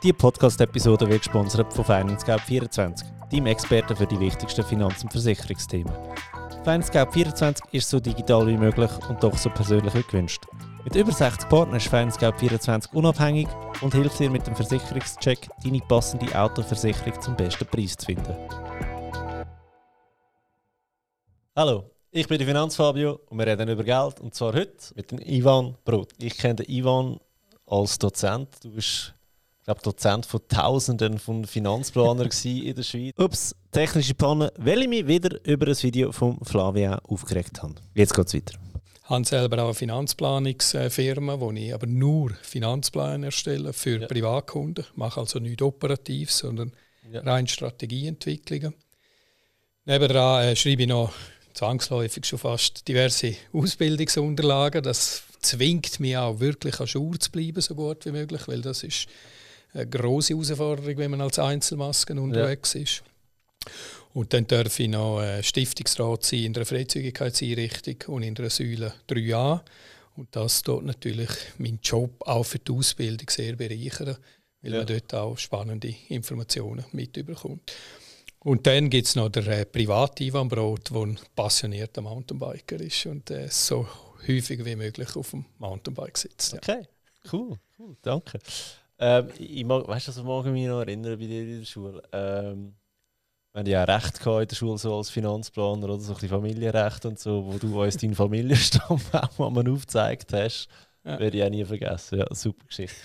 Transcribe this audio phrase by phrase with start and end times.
[0.00, 5.92] Diese Podcast-Episode wird gesponsert von FinanceGap24, deinem Experten für die wichtigsten Finanz- und Versicherungsthemen.
[6.64, 10.44] FinanceGap24 ist so digital wie möglich und doch so persönlich wie gewünscht.
[10.84, 13.48] Mit über 60 Partnern ist FinanceGap24 unabhängig
[13.80, 18.36] und hilft dir mit dem Versicherungscheck, deine passende Autoversicherung zum besten Preis zu finden.
[21.56, 25.18] Hallo, ich bin der Finanzfabio und wir reden über Geld und zwar heute mit dem
[25.18, 26.12] Ivan Brot.
[26.22, 27.18] Ich kenne Ivan
[27.66, 28.62] als Dozent.
[28.62, 29.17] Du bist
[29.68, 33.14] glaube Dozent von Tausenden von Finanzplanern in der Schweiz.
[33.18, 37.74] Ups, technische Panne, weil ich mich wieder über ein Video von Flavia aufgeregt habe.
[37.94, 38.58] Jetzt geht es weiter.
[39.04, 44.06] Ich habe selber auch eine Finanzplanungsfirma, wo ich aber nur Finanzpläne erstelle für ja.
[44.06, 44.86] Privatkunden.
[44.90, 46.72] Ich mache also nichts Operatives, sondern
[47.12, 47.20] ja.
[47.20, 48.72] rein Strategieentwicklungen.
[49.84, 51.12] Nebenan äh, schreibe ich noch
[51.52, 54.82] zwangsläufig schon fast diverse Ausbildungsunterlagen.
[54.82, 58.82] Das zwingt mich auch wirklich an Schur zu bleiben, so gut wie möglich, weil das
[58.82, 59.08] ist
[59.72, 62.80] eine große Herausforderung, wenn man als Einzelmasken unterwegs ja.
[62.80, 63.02] ist.
[64.14, 68.92] Und dann darf ich noch äh, Stiftungsrat sein in der Freizügigkeitseinrichtung und in der Säule
[69.08, 69.60] 3a.
[70.16, 74.16] Und das tut natürlich meinen Job auch für die Ausbildung sehr bereichern,
[74.62, 74.78] weil ja.
[74.78, 77.70] man dort auch spannende Informationen mitbekommt.
[78.40, 83.06] Und dann gibt es noch den äh, private Ivan Brot, der ein passionierter Mountainbiker ist
[83.06, 83.86] und äh, so
[84.26, 86.52] häufig wie möglich auf dem Mountainbike sitzt.
[86.52, 86.58] Ja.
[86.58, 86.82] Okay,
[87.32, 88.38] cool, cool, danke.
[88.98, 92.02] Ähm, ich mag, weißt du, was ich mich noch erinnern bei dir in der Schule?
[92.12, 92.74] Ähm,
[93.52, 97.18] wir hatten ja Recht in der Schule so als Finanzplaner oder so ein Familienrecht und
[97.18, 100.68] so, wo du uns deinen Familienstamm auch mal aufgezeigt hast.
[101.04, 101.18] Ja.
[101.18, 102.18] Werde ich auch nie vergessen.
[102.18, 102.96] Ja, super Geschichte.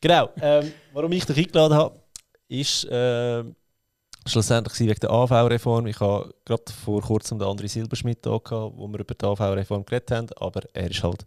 [0.00, 0.30] genau.
[0.40, 1.98] Ähm, warum ich dich eingeladen habe,
[2.48, 3.42] ist äh,
[4.26, 5.86] schlussendlich wegen der AV-Reform.
[5.86, 9.84] Ich habe gerade vor kurzem den André Silberschmidt da gehabt, wo wir über die AV-Reform
[9.84, 11.24] geredet haben, aber er ist halt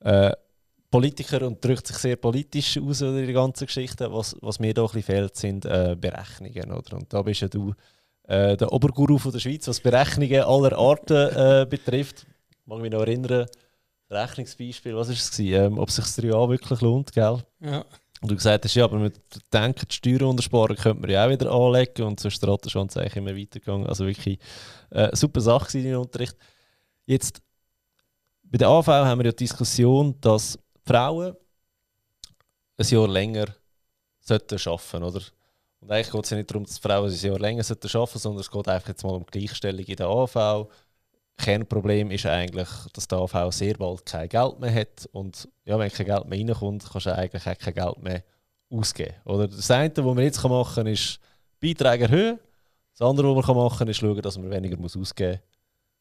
[0.00, 0.32] äh,
[0.90, 4.12] Politiker und drückt sich sehr politisch aus in der ganzen Geschichte.
[4.12, 6.72] Was, was mir da ein bisschen fehlt, sind äh, Berechnungen.
[6.72, 6.96] Oder?
[6.96, 7.72] Und da bist ja du
[8.24, 12.26] äh, der Oberguru von der Schweiz, was Berechnungen aller Arten äh, betrifft.
[12.50, 13.46] Ich mag mich noch erinnern,
[14.10, 15.38] Rechnungsbeispiel, was war es?
[15.38, 17.38] Ähm, ob sich das 3A wirklich lohnt, gell?
[17.60, 17.84] Ja.
[18.20, 19.18] Und du gesagt hast, ja, aber mit
[19.52, 22.96] Denken, die Steuern untersparen könnte man ja auch wieder anlegen und so ist der Rattenschwanz
[22.96, 23.86] eigentlich immer weitergegangen.
[23.86, 24.38] Also wirklich
[24.90, 26.36] äh, super Sache in deinem Unterricht.
[27.06, 27.40] Jetzt,
[28.42, 30.58] bei der AV haben wir ja die Diskussion, dass
[30.90, 31.36] Frauen
[32.76, 33.46] ein Jahr länger
[34.18, 35.22] sollten arbeiten oder?
[35.80, 38.40] Und eigentlich geht es ja nicht darum, dass Frauen ein Jahr länger sollten arbeiten sondern
[38.40, 40.68] es geht einfach jetzt mal um Gleichstellung in der AV.
[41.36, 45.08] Kernproblem ist eigentlich, dass der AV sehr bald kein Geld mehr hat.
[45.12, 48.24] Und ja, wenn kein Geld mehr reinkommt, kannst du eigentlich auch kein Geld mehr
[48.68, 49.14] ausgeben.
[49.24, 51.20] Oder das eine, was man jetzt machen kann, ist
[51.60, 52.40] Beiträge erhöhen.
[52.98, 55.14] Das andere, was man machen kann, ist schauen, dass man weniger ausgeben muss,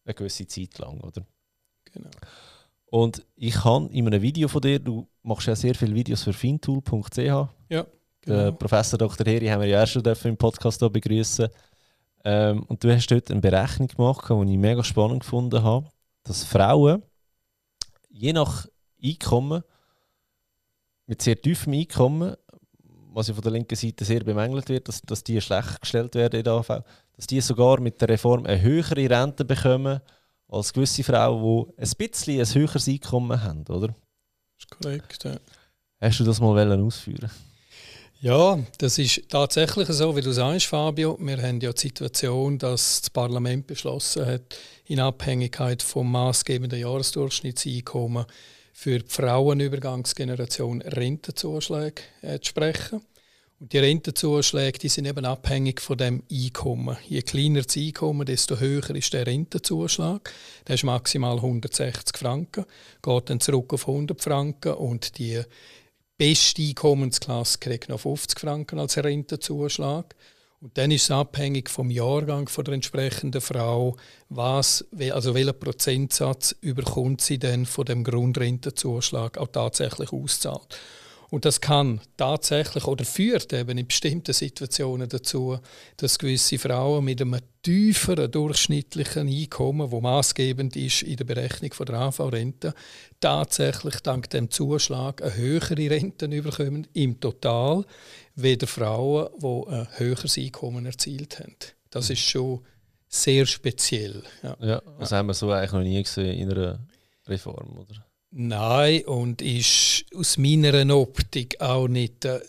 [0.06, 1.00] eine gewisse Zeit lang.
[1.00, 1.24] Oder?
[1.86, 2.10] Genau.
[2.92, 6.34] Und ich habe in einem Video von dir, du machst ja sehr viele Videos für
[6.34, 7.18] fintool.ch.
[7.18, 7.50] Ja.
[7.70, 7.86] Genau.
[8.22, 9.26] Der Professor Dr.
[9.26, 11.48] Heri haben wir ja erst schon im Podcast begrüßen.
[12.26, 15.88] Ähm, und du hast dort eine Berechnung gemacht, die ich mega spannend gefunden habe,
[16.24, 17.02] dass Frauen
[18.10, 18.68] je nach
[19.02, 19.64] Einkommen,
[21.06, 22.36] mit sehr tiefem Einkommen,
[23.14, 26.40] was ja von der linken Seite sehr bemängelt wird, dass, dass die schlecht gestellt werden
[26.40, 26.84] in der AV,
[27.16, 30.02] dass die sogar mit der Reform eine höhere Rente bekommen
[30.50, 33.88] als gewisse Frauen, die ein bisschen ein höheres Einkommen haben, oder?
[33.88, 33.96] Das
[34.60, 35.38] ist korrekt, ja.
[36.02, 37.30] Hast du das mal ausführen
[38.22, 41.18] ja, das ist tatsächlich so, wie du sagst, Fabio.
[41.22, 48.26] Wir haben ja die Situation, dass das Parlament beschlossen hat, in Abhängigkeit vom maßgebenden Jahresdurchschnittseinkommen
[48.74, 53.02] für die Frauenübergangsgeneration Rentenzuschläge äh, zu sprechen.
[53.59, 56.97] Und die Rentenzuschläge die sind eben abhängig von dem Einkommen.
[57.08, 60.34] Je kleiner das Einkommen, desto höher ist der Rentenzuschlag.
[60.66, 62.66] Der ist maximal 160 Franken,
[63.02, 65.42] geht dann zurück auf 100 Franken und die
[66.18, 70.16] beste Einkommensklasse kriegt noch 50 Franken als Rentenzuschlag.
[70.62, 73.96] Und dann ist es abhängig vom Jahrgang von der entsprechenden Frau,
[74.30, 80.78] was, also welcher Prozentsatz überkommt sie denn von dem Grundrentenzuschlag auch tatsächlich auszahlt.
[81.30, 85.60] Und das kann tatsächlich oder führt eben in bestimmten Situationen dazu,
[85.98, 91.86] dass gewisse Frauen mit einem tieferen durchschnittlichen Einkommen, wo maßgebend ist in der Berechnung von
[91.86, 92.74] der AV-Rente,
[93.20, 97.86] tatsächlich dank dem Zuschlag eine höhere Rente bekommen im Total,
[98.36, 101.56] weder Frauen, die ein höheres Einkommen erzielt haben.
[101.92, 102.66] Das ist schon
[103.08, 104.24] sehr speziell.
[104.42, 105.18] Ja, ja das ja.
[105.18, 106.80] haben wir so eigentlich noch nie gesehen in einer
[107.28, 108.09] Reform, oder?
[108.31, 112.40] Nein, und ist aus meiner Optik auch nicht, äh,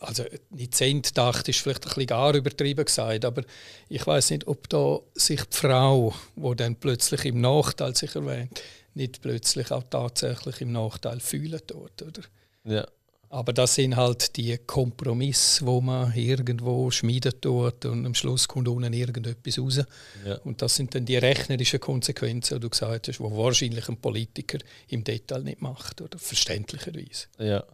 [0.00, 3.42] also nicht Zentdacht ist vielleicht ein bisschen gar übertrieben gesagt, aber
[3.88, 8.60] ich weiß nicht, ob da sich die Frau, wo dann plötzlich im Nachteil sich erwähnt,
[8.94, 12.22] nicht plötzlich auch tatsächlich im Nachteil fühlen tut, oder?
[12.64, 12.86] Ja.
[13.32, 18.68] Aber das sind halt die Kompromisse, wo man irgendwo schmieden tut und am Schluss kommt
[18.68, 19.80] unten irgendetwas raus.
[20.26, 20.34] Ja.
[20.44, 24.58] Und das sind dann die rechnerischen Konsequenzen, die du gesagt hast, die wahrscheinlich ein Politiker
[24.88, 27.28] im Detail nicht macht, oder verständlicherweise.
[27.38, 27.64] Ja.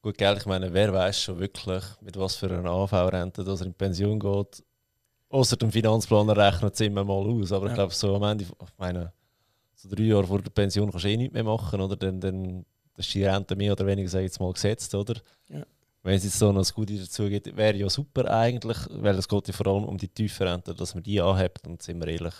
[0.00, 3.74] Gut, gell, ich meine, wer weiß schon wirklich, mit was für einer AV-Rente er in
[3.74, 4.64] Pension geht.
[5.28, 7.52] Außer dem Finanzplaner rechnet es immer mal aus.
[7.52, 7.72] Aber ja.
[7.72, 9.12] ich glaube, so am Ende, ich meine,
[9.74, 11.96] so drei Jahre vor der Pension kannst du eh nichts mehr machen, oder?
[11.96, 15.14] Dann, dann das ist die Rente mehr oder weniger sag ich jetzt mal gesetzt, oder?
[15.48, 15.64] Ja.
[16.02, 19.28] Wenn es jetzt so noch das Gute dazu gibt, wäre ja super eigentlich, weil es
[19.28, 22.08] geht ja vor allem um die tiefen Rente, dass man die anhebt und sind wir
[22.08, 22.34] ehrlich,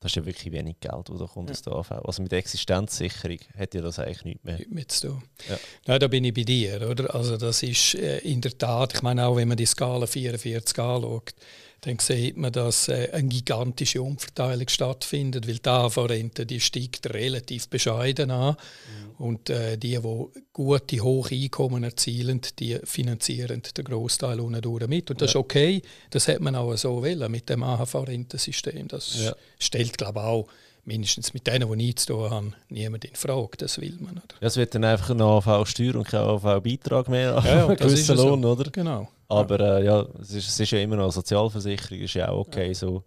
[0.00, 1.90] das ist ja wirklich wenig Geld, das da kommt aus der AV.
[1.90, 4.56] Also mit Existenzsicherung hätte ja das eigentlich nichts mehr.
[4.56, 5.22] Nicht mehr zu tun.
[5.48, 5.58] Ja.
[5.86, 7.14] Nein, da bin ich bei dir, oder?
[7.14, 10.78] Also das ist äh, in der Tat, ich meine auch, wenn man die Skala 44
[10.78, 11.34] anschaut,
[11.82, 17.68] dann sieht man, dass äh, eine gigantische Umverteilung stattfindet, weil die AV-Rente die steigt relativ
[17.68, 19.24] bescheiden an mhm.
[19.24, 25.10] und äh, die, die gute, hohe Einkommen erzielen, die finanzieren den Großteil unten mit.
[25.10, 25.40] Und das ja.
[25.40, 28.88] ist okay, das hat man auch so wollen mit dem AHV-Rentensystem.
[28.88, 29.34] Das ja.
[29.58, 30.48] stellt, glaube ich, auch
[30.84, 33.56] mindestens mit denen, die nichts zu tun haben, niemand in Frage.
[33.58, 34.12] Das will man.
[34.12, 34.34] Oder?
[34.40, 38.42] Ja, es wird dann einfach eine AV-Steuer und kein AV-Beitrag mehr an ja, gewissen Lohn,
[38.42, 38.50] so.
[38.50, 38.70] oder?
[38.70, 39.08] Genau.
[39.30, 42.68] Aber äh, ja, es ist, es ist, ja immer noch Sozialversicherung, ist ja auch okay,
[42.68, 42.74] ja.
[42.74, 43.04] so,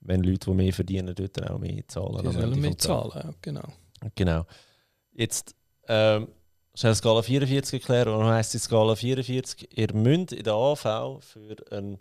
[0.00, 2.22] wenn Leute, die mehr verdienen, dort dann auch mehr zahlen.
[2.22, 3.68] Die sollen mehr zahlen, ja, genau.
[4.14, 4.46] Genau.
[5.12, 5.54] Jetzt,
[5.88, 6.28] ähm,
[6.74, 9.78] schnell Skala 44 erklären, was heisst die Skala 44?
[9.78, 11.98] Ihr müsst in der AV für eine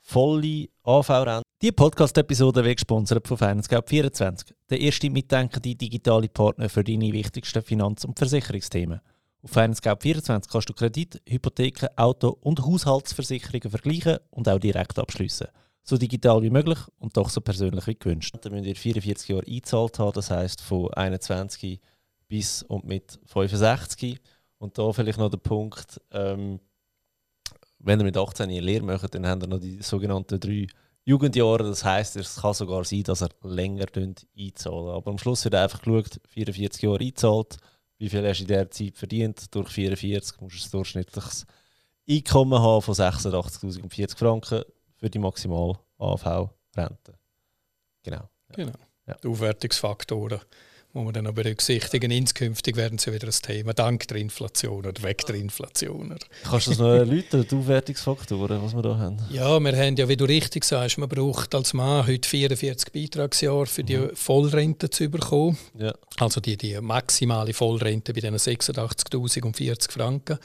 [0.00, 7.10] volle AV-Rente die Podcast-Episode wird gesponsert von FinanceGap24, der erste mitdenkende digitale Partner für deine
[7.14, 9.00] wichtigsten Finanz- und Versicherungsthemen.
[9.42, 15.48] Auf FinanceGap24 kannst du Kredit, Hypotheken, Auto- und Haushaltsversicherungen vergleichen und auch direkt abschließen.
[15.82, 18.34] So digital wie möglich und doch so persönlich wie gewünscht.
[18.40, 21.80] Dann müsst ihr 44 Jahre eingezahlt haben, das heisst von 21
[22.28, 24.20] bis und mit 65.
[24.58, 26.60] Und da vielleicht noch der Punkt, ähm,
[27.78, 30.66] wenn ihr mit 18 eine Lehre macht, dann habt ihr noch die sogenannten drei
[31.04, 31.64] Jugendjahre.
[31.64, 33.86] Das heisst, es kann sogar sein, dass er länger
[34.36, 37.58] einzahlen Aber am Schluss wird einfach geschaut, 44 Jahre einzahlt,
[37.98, 39.54] wie viel hast du in dieser Zeit verdient.
[39.54, 41.46] Durch 44 musst du ein durchschnittliches
[42.08, 44.62] Einkommen haben von 86.040 Franken
[44.96, 47.18] für die maximal AV-Rente.
[48.02, 48.28] Genau.
[48.54, 48.72] Genau.
[49.06, 49.16] Ja.
[49.22, 50.40] Die Aufwertungsfaktoren
[50.96, 52.10] muss man dann noch berücksichtigen.
[52.10, 56.16] Inskünftig werden sie wieder ein Thema, dank der Inflation oder weg der Inflation.
[56.42, 59.18] Kannst du das noch erläutern, die Aufwertungsfaktoren, was wir da haben?
[59.30, 63.66] Ja, wir haben ja, wie du richtig sagst, man braucht als Mann heute 44 Beitragsjahre
[63.66, 64.10] für die mhm.
[64.14, 65.58] Vollrente zu bekommen.
[65.78, 65.94] Ja.
[66.18, 70.38] Also die, die maximale Vollrente bei diesen 86.040 Franken.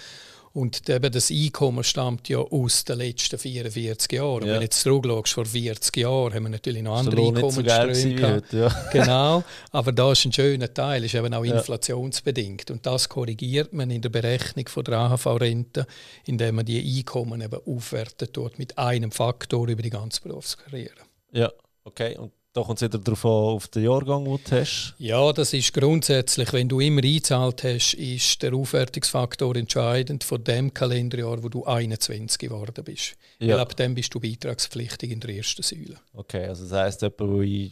[0.53, 4.45] Und eben das Einkommen stammt ja aus den letzten 44 Jahren.
[4.45, 4.53] Ja.
[4.53, 8.53] Wenn du jetzt zurückschaust, vor 40 Jahren haben wir natürlich noch andere Einkommensströme so gehabt.
[8.53, 8.69] Ja.
[8.91, 11.55] Genau, aber da ist ein schöner Teil, ist eben auch ja.
[11.55, 12.69] inflationsbedingt.
[12.69, 15.87] Und das korrigiert man in der Berechnung von der AHV-Rente,
[16.25, 20.91] indem man die Einkommen eben aufwertet tut mit einem Faktor über die ganze Berufskarriere.
[21.31, 21.51] Ja,
[21.85, 22.17] okay.
[22.17, 24.93] Und da kommt es wieder darauf an, auf den Jahrgang, den du hast.
[24.97, 30.73] Ja, das ist grundsätzlich, wenn du immer eingezahlt hast, ist der Aufwertungsfaktor entscheidend von dem
[30.73, 33.15] Kalenderjahr, wo du 21 geworden bist.
[33.39, 33.53] Ja.
[33.53, 35.95] Weil ab dem bist du beitragspflichtig in der ersten Säule.
[36.13, 37.71] Okay, also das heisst, jemand, der in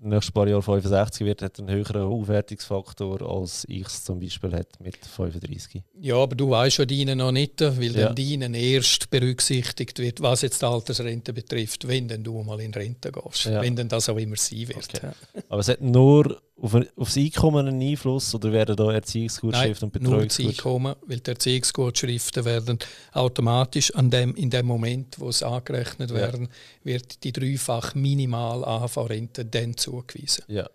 [0.00, 4.80] nächstes paar Jahr 65 wird, hat einen höheren Aufwertungsfaktor als ich es zum Beispiel hat
[4.80, 5.82] mit 35.
[6.00, 8.06] Ja, aber du weißt ja deinen noch nicht, weil ja.
[8.06, 12.72] dann deinen erst berücksichtigt wird, was jetzt die Altersrente betrifft, wenn dann du mal in
[12.72, 13.44] Rente gehst.
[13.44, 13.62] Ja.
[13.62, 14.88] Wenn dann das auch immer sein wird.
[14.94, 15.10] Okay.
[15.48, 19.86] Aber es hat nur auf, ein, auf das Einkommen einen Einfluss oder werden da Erziehungsgutschriften
[19.86, 20.44] und Betreuungsgutschriften?
[20.44, 22.78] Nur das Einkommen, weil die Erziehungsgutschriften werden
[23.12, 26.48] automatisch an dem, in dem Moment, wo sie angerechnet werden,
[26.82, 30.44] wird die dreifach minimal AHV-Rente dann zugewiesen.
[30.48, 30.68] Ja.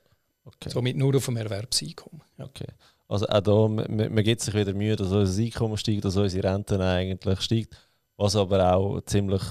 [0.43, 0.69] Okay.
[0.69, 2.21] Somit nur auf dem Erwerbseinkommen.
[2.37, 2.45] Ja.
[2.45, 2.67] Okay.
[3.07, 6.51] Also auch da, man, man gibt sich wieder Mühe, dass unser Einkommen steigt, dass unsere
[6.51, 7.75] Rente eigentlich steigt.
[8.17, 9.41] Was aber auch ziemlich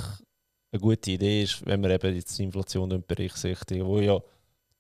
[0.73, 4.21] eine gute Idee ist, wenn wir eben jetzt die Inflation berücksichtigen, wo ja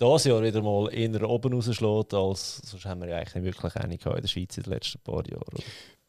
[0.01, 3.77] dieses Jahr wieder mal eher oben rausschlägt, als sonst haben wir ja eigentlich nicht wirklich
[3.77, 5.43] eine in der Schweiz in den letzten paar Jahren.
[5.53, 5.63] Oder?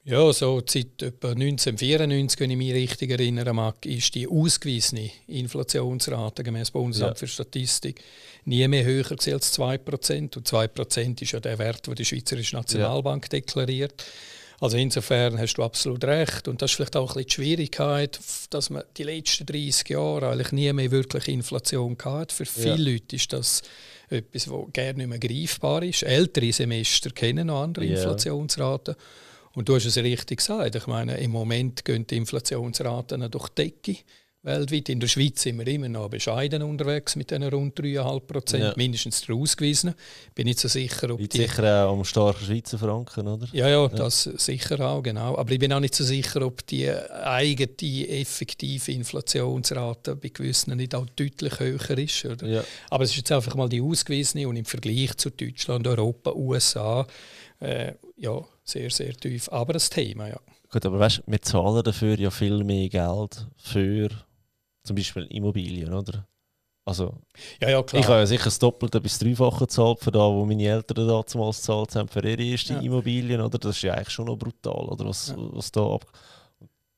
[0.08, 6.44] Ja, so seit etwa 1994, wenn ich mich richtig erinnern mag, ist die ausgewiesene Inflationsrate
[6.44, 7.16] gemäß Bundesamt ja.
[7.16, 8.04] für Statistik
[8.44, 10.38] nie mehr höher als 2%.
[10.38, 13.30] Und 2% ist ja der Wert, den die Schweizerische Nationalbank ja.
[13.30, 14.06] deklariert.
[14.60, 16.48] Also insofern hast du absolut recht.
[16.48, 18.20] Und das ist vielleicht auch ein bisschen die Schwierigkeit,
[18.52, 22.36] dass man die letzten 30 Jahre eigentlich nie mehr wirklich Inflation hatte.
[22.36, 22.92] Für viele ja.
[22.92, 23.64] Leute ist das
[24.10, 26.04] etwas, was gerne nicht mehr greifbar ist.
[26.04, 27.88] Ältere Semester kennen noch andere.
[27.88, 28.96] Inflationsraten.
[29.56, 30.76] Und du hast es richtig gesagt.
[30.76, 33.98] Ich meine, im Moment gehen die Inflationsraten durch die Decke
[34.46, 34.90] weltweit.
[34.90, 38.74] In der Schweiz sind wir immer noch bescheiden unterwegs mit diesen rund 3,5 Prozent, ja.
[38.76, 39.96] mindestens der ausgewiesenen.
[40.34, 41.38] Bin nicht so sicher, ob die...
[41.38, 43.48] sicher auch um starken Schweizer Franken, oder?
[43.52, 45.38] Ja, ja, das sicher auch, genau.
[45.38, 50.96] Aber ich bin auch nicht so sicher, ob die eigene effektive Inflationsrate bei gewissen nicht
[50.96, 52.26] auch deutlich höher ist.
[52.26, 52.48] Oder?
[52.48, 52.64] Ja.
[52.90, 57.08] Aber es ist jetzt einfach mal die ausgewiesene und im Vergleich zu Deutschland, Europa, USA,
[57.60, 59.50] äh, ja, sehr, sehr tief.
[59.50, 60.40] Aber das Thema, ja.
[60.70, 64.10] Gut, aber weißt, wir zahlen dafür ja viel mehr Geld für
[64.84, 66.28] zum Beispiel Immobilien, oder?
[66.88, 67.16] Also,
[67.60, 68.00] ja, ja, klar.
[68.00, 71.32] ich habe ja sicher das Doppelte bis Dreifache gezahlt für das, wo meine Eltern damals
[71.58, 72.82] gezahlt haben für ihre erste ja.
[72.82, 73.58] Immobilien, oder?
[73.58, 75.06] Das ist ja eigentlich schon noch brutal, oder?
[75.06, 75.36] Was, ja.
[75.38, 76.06] was da ab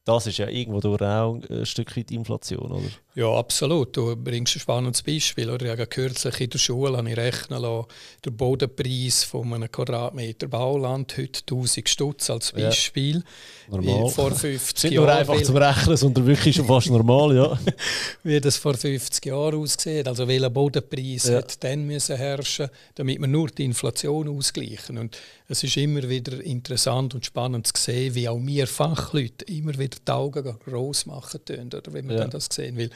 [0.07, 2.87] das ist ja irgendwo durch auch ein Stück weit Inflation, oder?
[3.17, 3.97] Ja, absolut.
[3.97, 5.49] Du bringst ein spannendes Beispiel.
[5.49, 5.65] Oder?
[5.65, 7.87] Ich habe kürzlich in der Schule habe ich rechnen lassen,
[8.23, 13.23] der Bodenpreis von einem Quadratmeter Bauland heute 1000 Stutz als Beispiel.
[13.71, 13.77] Ja.
[13.77, 14.11] Normal.
[14.11, 14.93] vor 50 Jahren.
[14.93, 17.59] Nicht nur einfach zum Rechnen, sondern wirklich schon fast normal, ja.
[18.23, 20.07] wie das vor 50 Jahren aussieht.
[20.07, 21.37] Also welcher Bodenpreis ja.
[21.37, 24.99] hat dann müssen herrschen, damit wir nur die Inflation ausgleichen.
[24.99, 29.75] Und es ist immer wieder interessant und spannend zu sehen, wie auch wir Fachleute immer
[29.79, 32.27] wieder die Augen groß machen tun, oder wenn man ja.
[32.27, 32.91] das sehen will.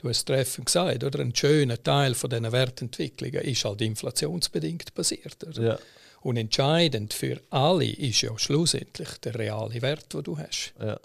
[0.00, 1.18] Du hast treffend gesagt, oder?
[1.18, 5.36] Ein schöner Teil von diesen Wertentwicklungen ist halt inflationsbedingt basiert.
[5.58, 5.78] Ja.
[6.22, 10.72] Und entscheidend für alle ist ja schlussendlich der reale Wert, den du hast.
[10.80, 10.98] Ja.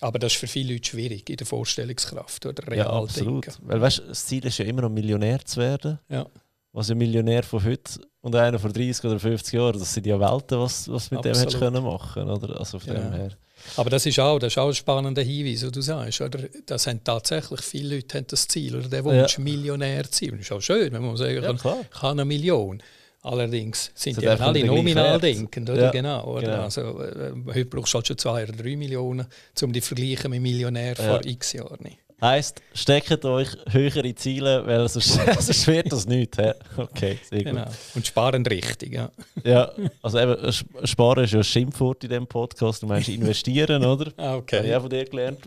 [0.00, 3.46] Aber das ist für viele Leute schwierig in der Vorstellungskraft oder real ja, absolut.
[3.46, 3.68] Denken.
[3.68, 5.98] Weil weißt, das Ziel ist ja immer noch Millionär zu werden.
[6.08, 6.26] Ja.
[6.72, 10.18] Was ein Millionär von heute und einer von 30 oder 50 Jahren, das sind ja
[10.20, 11.24] Welten, was, was mit absolut.
[11.24, 12.58] dem hättest können machen, oder?
[12.58, 13.00] Also von ja.
[13.00, 13.30] dem her.
[13.76, 16.20] Aber das ist auch, das ist auch ein spannender Hinweis, was du sagst.
[16.20, 16.40] Oder?
[16.66, 19.44] Das haben tatsächlich viele Leute haben das Ziel, oder der Wunsch, ja.
[19.44, 20.38] Millionär zu sein.
[20.38, 22.82] das ist auch schön, wenn man sagen kann, ja, kann eine Million.
[23.22, 25.84] Allerdings sind so die alle nominal denkend, oder?
[25.84, 26.42] Ja, genau, oder?
[26.42, 26.62] Genau.
[26.64, 29.26] Also, äh, heute brauchst du halt schon zwei oder drei Millionen,
[29.62, 31.96] um die zu vergleichen mit Millionär vor x Jahren.
[32.20, 36.36] Heisst, steckt euch höhere Ziele, weil sonst, sonst wird das nicht.
[36.36, 36.52] He?
[36.76, 37.52] Okay, sehr gut.
[37.52, 37.66] Genau.
[37.94, 39.10] Und sparen richtig, ja.
[39.42, 40.52] ja, also eben,
[40.84, 42.82] sparen ist ja ein Schimpfwort in diesem Podcast.
[42.82, 44.12] Du meinst investieren, oder?
[44.16, 44.58] Ah, okay.
[44.58, 45.40] Habe ich auch von dir gelernt.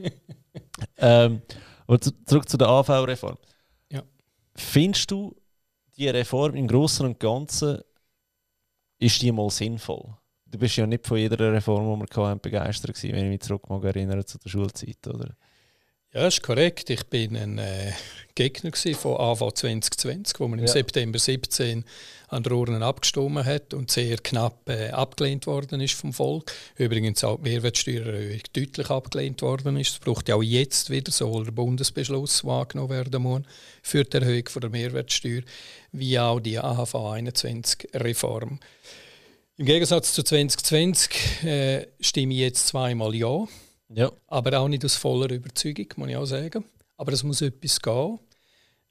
[0.98, 1.42] ähm,
[1.88, 3.38] aber zurück zu der AV-Reform.
[3.92, 4.04] Ja.
[4.56, 5.36] Findest du,
[5.98, 7.80] die Reform im Großen und Ganzen,
[9.00, 10.16] ist die mal sinnvoll?
[10.46, 13.42] Du bist ja nicht von jeder Reform, die wir hatten, begeistert gewesen, wenn ich mich
[13.42, 15.36] zurück erinnere zu der Schulzeit, oder?
[16.18, 16.90] Ja, das ist korrekt.
[16.90, 17.92] Ich bin ein äh,
[18.34, 20.72] Gegner von AVA 2020, wo man im ja.
[20.72, 21.86] September 17
[22.30, 26.52] an der Urne abgestimmt hat und sehr knapp äh, abgelehnt worden ist vom Volk.
[26.76, 29.92] Übrigens auch die Mehrwertsteuererhöhung deutlich abgelehnt worden ist.
[29.92, 33.44] Es braucht ja auch jetzt wieder sowohl der Bundesbeschluss, der angenommen werden muss,
[33.84, 35.44] für die Erhöhung von der Mehrwertsteuer,
[35.92, 38.60] wie auch die AHV 21 Reform.
[39.58, 43.48] Im Gegensatz zu 2020 äh, stimme ich jetzt zweimal Ja
[43.90, 44.12] ja.
[44.28, 46.66] Aber auch nicht aus voller Überzeugung, muss ich auch sagen.
[46.98, 48.20] Aber es muss etwas gehen,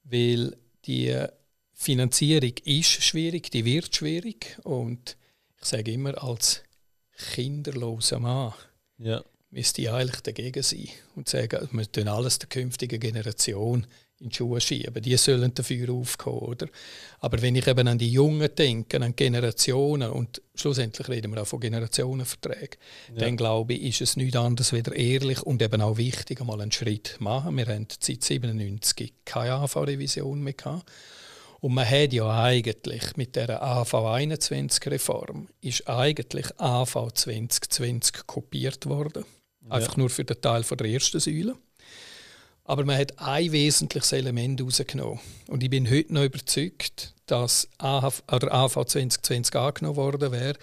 [0.03, 1.25] weil die
[1.73, 4.57] Finanzierung ist schwierig, die wird schwierig.
[4.63, 5.17] Und
[5.59, 6.63] ich sage immer, als
[7.33, 8.53] kinderloser Mann
[8.97, 9.23] ja.
[9.49, 13.85] müsste ich eigentlich dagegen sein und sagen, wir tun alles der künftigen Generation
[14.19, 15.01] in die Schuhe schieben.
[15.01, 16.39] Die sollen dafür aufkommen.
[16.39, 16.67] Oder?
[17.19, 21.47] Aber wenn ich eben an die Jungen denke, an Generationen, und schlussendlich reden wir auch
[21.47, 22.79] von Generationenverträgen,
[23.13, 23.19] ja.
[23.19, 26.71] dann glaube ich, ist es nichts anderes wieder ehrlich und eben auch wichtig, einmal einen
[26.71, 27.57] Schritt machen.
[27.57, 30.89] Wir haben seit 1997 keine AV-Revision mehr gehabt.
[31.59, 39.25] Und man hat ja eigentlich mit der AV 21-Reform ist eigentlich AV 2020 kopiert worden.
[39.65, 39.71] Ja.
[39.71, 41.55] Einfach nur für den Teil von der ersten Säule.
[42.67, 45.19] Aber man hat ein wesentliches Element herausgenommen.
[45.47, 50.57] Und ich bin heute noch überzeugt, dass AV, oder AV 2020 angenommen worden wäre,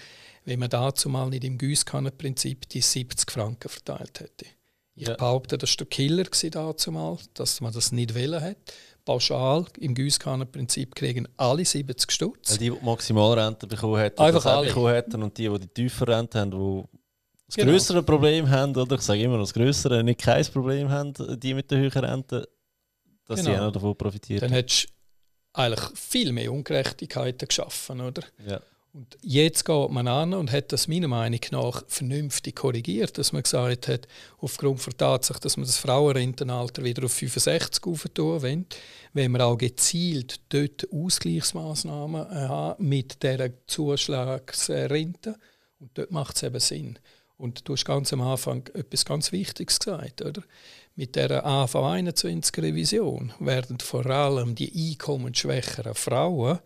[0.44, 4.44] wenn man dazu mal nicht im Gießkannenprinzip die 70 Franken verteilt hätte.
[4.94, 5.14] Ich ja.
[5.14, 8.58] behaupte, das war der Killer dazu mal, dass man das nicht wählen hat.
[9.06, 12.58] Pauschal im Gießkannenprinzip kriegen alle 70 Stutz.
[12.58, 14.66] die, die Maximalrente bekommen hätten, Einfach alle.
[14.66, 16.98] bekommen hätten und die, die die tiefe Rente haben, die
[17.54, 17.72] das genau.
[17.72, 21.70] größere Problem haben, oder ich sage immer das größere, nicht kein Problem haben, die mit
[21.70, 22.48] der höheren Rente,
[23.26, 23.50] dass genau.
[23.50, 24.40] die auch davon profitieren.
[24.40, 24.88] Dann hättest du
[25.52, 28.22] eigentlich viel mehr Ungerechtigkeiten geschaffen, oder?
[28.44, 28.60] Ja.
[28.92, 33.42] Und jetzt geht man an und hat das meiner Meinung nach vernünftig korrigiert, dass man
[33.42, 34.06] gesagt hat,
[34.38, 38.64] aufgrund der Tatsache, dass man das Frauenrentenalter wieder auf 65 aufentun will,
[39.12, 45.36] wenn man auch gezielt dort Ausgleichsmaßnahmen äh, haben mit dieser Zuschlagsrente.
[45.80, 46.98] Und dort macht es eben Sinn.
[47.36, 50.42] Und du hast ganz am Anfang etwas ganz Wichtiges gesagt, oder?
[50.94, 56.60] Mit der AV 21 Revision werden vor allem die einkommensschwächeren Frauen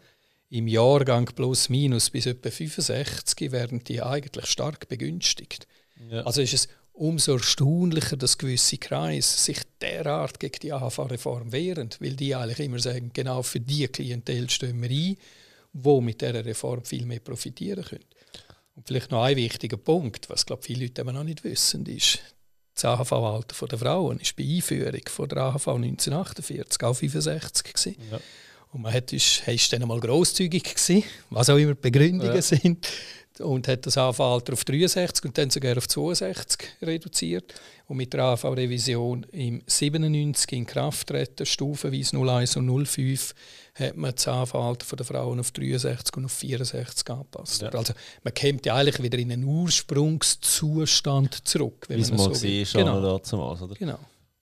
[0.51, 5.67] im Jahrgang plus minus bis etwa 65 werden die eigentlich stark begünstigt.
[6.11, 6.23] Ja.
[6.23, 12.15] Also ist es umso erstaunlicher, dass gewisse Kreise sich derart gegen die AHV-Reform wehren, weil
[12.17, 15.17] die eigentlich immer sagen, genau für die Klientel stehen wir ein,
[15.73, 18.05] wo mit dieser Reform viel mehr profitieren können.
[18.79, 22.21] Und vielleicht noch ein wichtiger Punkt, was glaube viele Leute noch nicht wissen, ist,
[22.77, 27.97] das AHV-Alter der Frauen ist bei Einführung von der AHV 1948 auch 65 gewesen.
[28.09, 28.21] Ja.
[28.71, 32.41] Und man hat, ist, ist dann einmal grosszügig gewesen, was auch immer die Begründungen ja.
[32.41, 32.87] sind
[33.41, 37.55] und hat das AV-Alter auf 63 und dann sogar auf 62 reduziert.
[37.87, 43.35] Und mit der AV-Revision im 97 in Kraft treten, stufenweise 01 und 05,
[43.75, 47.63] hat man das AV-Alter der Frauen auf 63 und auf 64 angepasst.
[47.63, 47.71] Ja.
[47.71, 51.87] Also man kommt ja eigentlich wieder in einen Ursprungszustand zurück.
[51.89, 52.67] Wenn Wie man so will.
[52.67, 53.19] schon genau.
[53.19, 53.75] damals, oder?
[53.75, 53.99] Genau.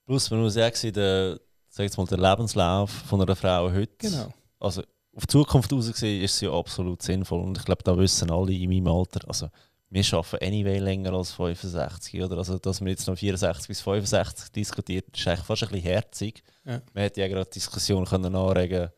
[0.06, 1.38] Plus, man muss sagen, der,
[1.78, 4.32] mal, der Lebenslauf von einer Frau heute, genau.
[4.58, 4.82] also
[5.16, 7.40] auf die Zukunft gesehen, ist es ja absolut sinnvoll.
[7.40, 9.48] Und ich glaube, da wissen alle in meinem Alter, also
[9.88, 12.22] wir arbeiten anyway länger als 65.
[12.22, 12.38] Oder?
[12.38, 16.42] Also, dass man jetzt noch 64 bis 65 diskutiert, ist eigentlich fast ein bisschen herzig.
[16.64, 16.82] Ja.
[16.92, 18.90] Man hätte ja gerade die Diskussion können anregen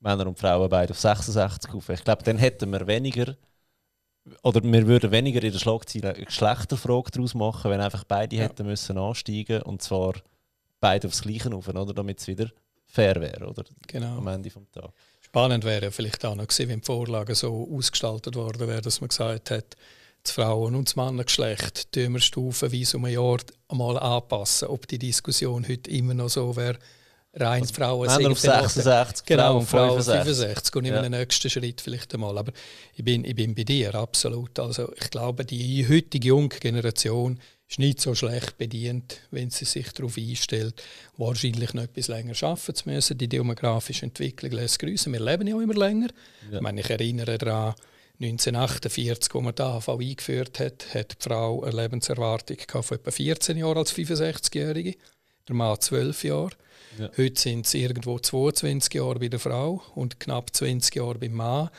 [0.00, 1.88] Männer und Frauen beide auf 66 auf.
[1.88, 3.36] Ich glaube, dann hätten wir weniger,
[4.42, 8.42] oder wir würden weniger in der Schlagzeile eine Geschlechterfrage daraus machen, wenn einfach beide ja.
[8.42, 10.14] hätten müssen ansteigen und zwar
[10.80, 11.92] beide aufs Gleiche auf, oder?
[11.92, 12.48] damit es wieder
[12.86, 13.64] fair wäre, oder?
[13.86, 14.18] Genau.
[14.18, 14.90] Am Ende des Tages.
[15.32, 19.08] Spannend wäre vielleicht auch noch gewesen, wenn die Vorlage so ausgestaltet worden wäre, dass man
[19.08, 19.78] gesagt hat,
[20.22, 24.68] das Frauen- und das Mannengeschlecht tun wir stufenweise um ein Jahr einmal anpassen.
[24.68, 26.78] Ob die Diskussion heute immer noch so wäre,
[27.32, 30.92] rein also Frauen Männer auf 66, genau, Frauen, Frauen auf 65 und ja.
[30.92, 32.36] in einem nächsten Schritt vielleicht einmal.
[32.36, 32.52] Aber
[32.94, 34.58] ich bin, ich bin bei dir, absolut.
[34.58, 37.40] Also ich glaube, die heutige junge Generation
[37.72, 40.82] ist nicht so schlecht bedient, wenn sie sich darauf einstellt,
[41.16, 43.16] wahrscheinlich noch etwas länger arbeiten zu müssen.
[43.16, 45.10] Die demografische Entwicklung lässt grüßen.
[45.10, 46.08] Wir leben ja immer länger.
[46.50, 46.58] Ja.
[46.58, 47.74] Ich, meine, ich erinnere daran,
[48.20, 53.56] 1948, als man die AHV eingeführt hat, hat die Frau eine Lebenserwartung von etwa 14
[53.56, 54.94] Jahren als 65-Jährige,
[55.48, 56.50] der Mann 12 Jahre.
[56.98, 57.10] Ja.
[57.16, 61.70] Heute sind es irgendwo 22 Jahre bei der Frau und knapp 20 Jahre beim Mann.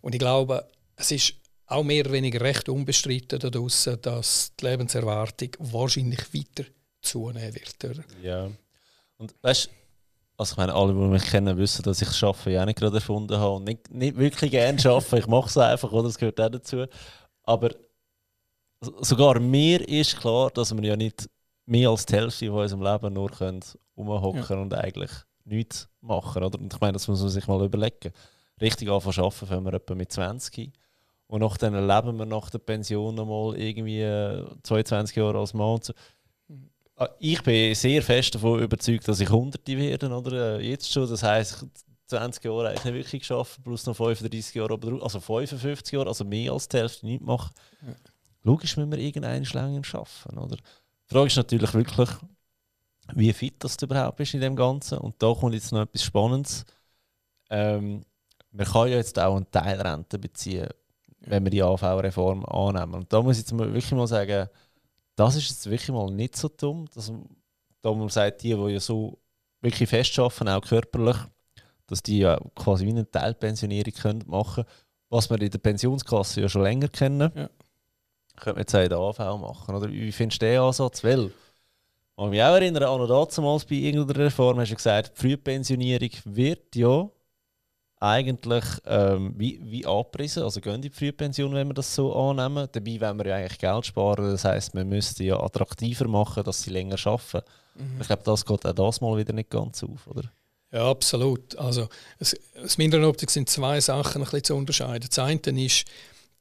[0.00, 0.64] Und ich glaube,
[0.94, 1.34] es ist
[1.70, 6.68] auch mehr oder weniger recht unbestritten daraus, dass die Lebenserwartung wahrscheinlich weiter
[7.00, 8.04] zunehmen wird.
[8.22, 8.50] Ja.
[9.16, 9.70] Und weißt du,
[10.36, 12.96] also ich meine, alle, die mich kennen, wissen, dass ich das Arbeiten ja nicht gerade
[12.96, 15.18] erfunden habe und nicht, nicht wirklich gerne arbeite.
[15.18, 16.04] ich mache es einfach, oder?
[16.04, 16.86] Das gehört auch dazu.
[17.42, 17.70] Aber
[19.00, 21.28] sogar mir ist klar, dass wir ja nicht
[21.66, 23.30] mehr als die Hälfte von unserem Leben nur
[23.96, 24.62] rumhocken ja.
[24.62, 25.10] und eigentlich
[25.44, 26.42] nichts machen.
[26.42, 26.58] Oder?
[26.58, 28.12] Und ich meine, das muss man sich mal überlegen.
[28.60, 30.72] Richtig anfangen zu arbeiten, wenn wir etwa mit 20
[31.30, 34.02] und nachdem leben wir nach der Pension noch mal irgendwie
[34.64, 35.80] 22 äh, Jahre als Mann.
[36.96, 40.58] Ah, ich bin sehr fest davon überzeugt, dass ich Hunderte werde, oder?
[40.58, 41.08] Äh, jetzt schon.
[41.08, 41.64] Das heisst,
[42.06, 46.52] 20 Jahre eigentlich nicht wirklich geschafft, plus noch 35 Jahre, also 55 Jahre, also mehr
[46.52, 47.52] als die Hälfte nicht machen.
[47.86, 47.94] Ja.
[48.42, 50.56] Logisch müssen wir irgendeinen länger schaffen, oder?
[50.56, 52.08] Die Frage ist natürlich wirklich,
[53.14, 54.98] wie fit das du überhaupt bist in dem Ganzen.
[54.98, 56.64] Und da kommt jetzt noch etwas Spannendes.
[57.50, 58.02] Ähm,
[58.50, 60.68] man kann ja jetzt auch eine Teilrente beziehen
[61.30, 62.94] wenn wir die AV-Reform annehmen.
[62.94, 64.48] Und da muss ich jetzt wirklich mal sagen,
[65.16, 67.12] das ist jetzt wirklich mal nicht so dumm, dass
[67.82, 69.18] da man sagt, die, die ja so
[69.60, 71.16] wirklich fest arbeiten, auch körperlich,
[71.86, 74.74] dass die ja quasi wie eine Teilpensionierung können machen können,
[75.08, 77.32] was wir in der Pensionskasse ja schon länger kennen.
[77.34, 77.50] Ja.
[78.36, 79.74] Könnte man jetzt auch in der AV machen.
[79.74, 81.04] Oder wie findest du den Ansatz?
[81.04, 86.10] Weil, ich mich auch erinnern, noch damals bei irgendeiner Reform hast du gesagt, die Frühpensionierung
[86.24, 87.08] wird ja
[88.00, 90.42] eigentlich ähm, wie, wie abgerissen.
[90.42, 92.66] Also gehen die Frühpension, wenn wir das so annehmen.
[92.72, 94.30] Dabei wollen wir ja eigentlich Geld sparen.
[94.30, 97.46] Das heisst, wir müssten ja attraktiver machen, dass sie länger arbeiten.
[97.74, 98.00] Mhm.
[98.00, 100.32] Ich glaube, das geht auch das mal wieder nicht ganz auf, oder?
[100.72, 101.56] Ja, absolut.
[101.58, 105.08] Also, es, aus meiner Optik sind zwei Sachen ein bisschen zu unterscheiden.
[105.08, 105.84] Das eine ist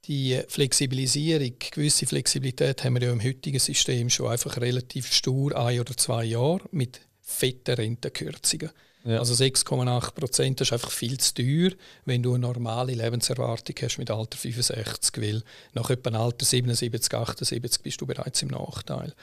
[0.06, 1.54] die Flexibilisierung.
[1.72, 6.24] Gewisse Flexibilität haben wir ja im heutigen System schon einfach relativ stur, ein oder zwei
[6.24, 8.70] Jahre mit fetten Rentenkürzungen.
[9.06, 9.20] Ja.
[9.20, 11.72] Also 6,8 Prozent ist einfach viel zu teuer,
[12.06, 15.42] wenn du eine normale Lebenserwartung hast mit Alter 65, weil
[15.74, 19.14] nach etwa Alter 77, 78 bist du bereits im Nachteil.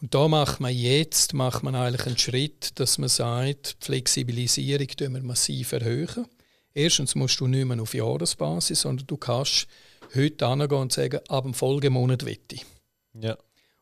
[0.00, 4.88] Und da macht man jetzt macht man eigentlich einen Schritt, dass man sagt, die Flexibilisierung
[4.98, 6.26] wir massiv erhöhen.
[6.72, 9.66] Erstens musst du nicht mehr auf Jahresbasis, sondern du kannst
[10.14, 12.66] heute angehen und sagen, ab dem Folgemonat wette ich.
[13.14, 13.36] Ja.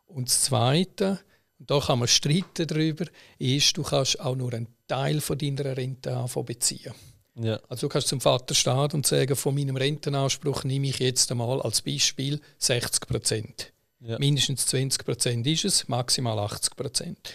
[0.06, 1.20] Und das Zweite,
[1.58, 3.06] und da kann man streiten darüber,
[3.38, 6.92] ist, du kannst auch nur einen Teil von deiner Rente beziehen.
[7.38, 7.60] Ja.
[7.68, 11.60] Also du kannst zum Vater stehen und sagen, von meinem Rentenanspruch nehme ich jetzt einmal
[11.60, 13.72] als Beispiel 60 Prozent.
[14.00, 14.18] Ja.
[14.18, 17.34] Mindestens 20 Prozent ist es, maximal 80 Prozent.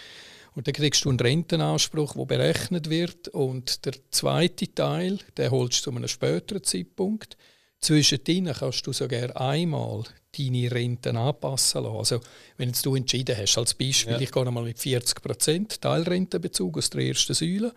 [0.53, 3.29] Und dann kriegst du einen Rentenanspruch, der berechnet wird.
[3.29, 7.37] Und der zweite Teil, den holst du zu einem späteren Zeitpunkt.
[7.79, 10.03] Zwischendrin kannst du sogar einmal
[10.37, 11.97] deine Renten anpassen lassen.
[11.97, 12.19] Also,
[12.57, 14.19] wenn jetzt du entschieden hast, als Beispiel, ja.
[14.19, 17.73] ich gehe einmal mit 40% Teilrentenbezug aus der ersten Säule.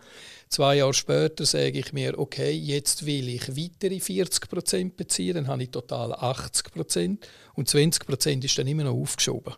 [0.49, 5.63] Zwei Jahre später sage ich mir, okay, jetzt will ich weitere 40% beziehen, dann habe
[5.63, 7.17] ich total 80%
[7.55, 9.55] und 20% ist dann immer noch aufgeschoben.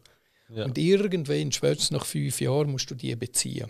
[0.50, 0.66] Ja.
[0.66, 3.70] Und irgendwann, spätestens nach fünf Jahren, musst du die beziehen.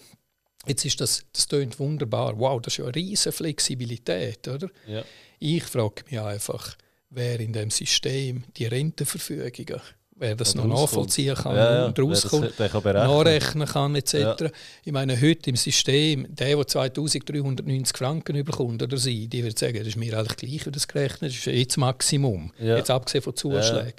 [0.67, 2.37] Jetzt ist das, das klingt wunderbar.
[2.39, 4.69] Wow, das ist ja eine riesige Flexibilität, oder?
[4.85, 5.03] Ja.
[5.39, 6.75] Ich frage mich einfach,
[7.09, 9.81] wer in dem System die Rentenverfügungen,
[10.15, 14.13] wer das noch nachvollziehen kann ja, und rauskommt, kann nachrechnen kann etc.
[14.13, 14.35] Ja.
[14.83, 19.77] Ich meine, heute im System, der, der 2390 Franken bekommt oder sie, die wird sagen,
[19.77, 22.77] das ist mir eigentlich gleich, wie das gerechnet ist, das ist jetzt das Maximum, ja.
[22.77, 23.93] jetzt abgesehen von Zuschlägen.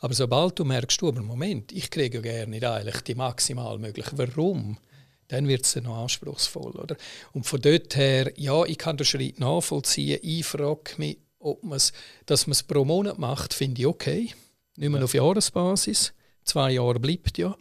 [0.00, 4.10] Aber sobald du merkst, du, aber Moment, ich kriege ja gerne eigentlich die maximal mögliche.
[4.16, 4.76] Warum?
[5.28, 6.72] Dann wird es noch anspruchsvoll.
[6.72, 6.96] Oder?
[7.32, 10.18] Und von dort her, ja, ich kann den Schritt nachvollziehen.
[10.20, 11.92] Ich frage mich, ob man's,
[12.26, 14.34] dass man es pro Monat macht, finde ich okay.
[14.76, 15.04] Nicht mehr ja.
[15.04, 16.12] auf Jahresbasis.
[16.44, 17.56] Zwei Jahre bleibt ja.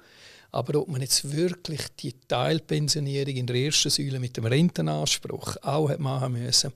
[0.51, 5.89] Aber ob man jetzt wirklich die Teilpensionierung in der ersten Säule mit dem Rentenanspruch auch
[5.89, 6.71] hat machen müssen,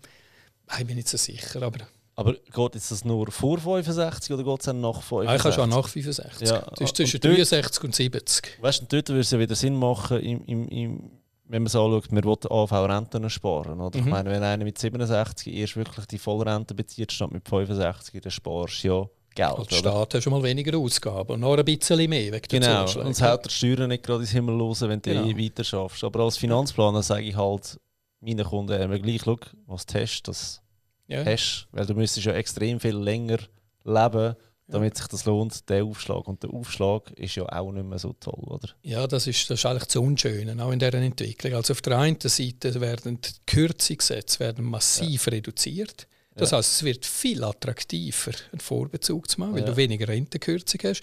[0.79, 1.61] ich bin nicht so sicher.
[1.61, 5.35] Aber, aber geht jetzt das nur vor 65 oder geht es dann nach 65?
[5.35, 6.49] ich kann schon nach 65.
[6.49, 6.59] Ja.
[6.61, 8.57] Das ist zwischen und 63 und 70.
[8.61, 11.11] Weißt du, dort würde es ja wieder Sinn machen, im, im, im
[11.49, 13.79] wenn man es anschaut, man will AV-Renten sparen.
[13.79, 13.97] Oder?
[13.97, 14.05] Mhm.
[14.05, 18.31] Ich meine, wenn einer mit 67 erst wirklich die Vollrente bezieht, statt mit 65, dann
[18.31, 19.59] sparst du ja Geld.
[19.59, 22.81] Als Staat hast du schon mal weniger Ausgaben und noch ein bisschen mehr wegen Genau,
[22.81, 25.27] und es hält die Steuern nicht gerade ins Himmel los, wenn du genau.
[25.27, 26.03] eh weiter schaffst.
[26.03, 27.79] Aber als Finanzplaner sage ich halt
[28.19, 30.61] meinen Kunden immer gleich, schau, was du hast, das
[31.07, 31.23] ja.
[31.23, 33.37] hast Weil du müsstest ja extrem viel länger
[33.83, 34.35] leben,
[34.67, 36.27] damit sich das lohnt, der Aufschlag.
[36.27, 38.69] Und der Aufschlag ist ja auch nicht mehr so toll, oder?
[38.83, 41.53] Ja, das ist, das ist eigentlich das Unschöne, auch in dieser Entwicklung.
[41.53, 45.31] Also auf der einen Seite werden die Kürzungssätze werden massiv ja.
[45.31, 46.07] reduziert.
[46.37, 49.65] Das heißt, es wird viel attraktiver, einen Vorbezug zu machen, weil ja.
[49.65, 51.01] du weniger Rentenkürzung hast.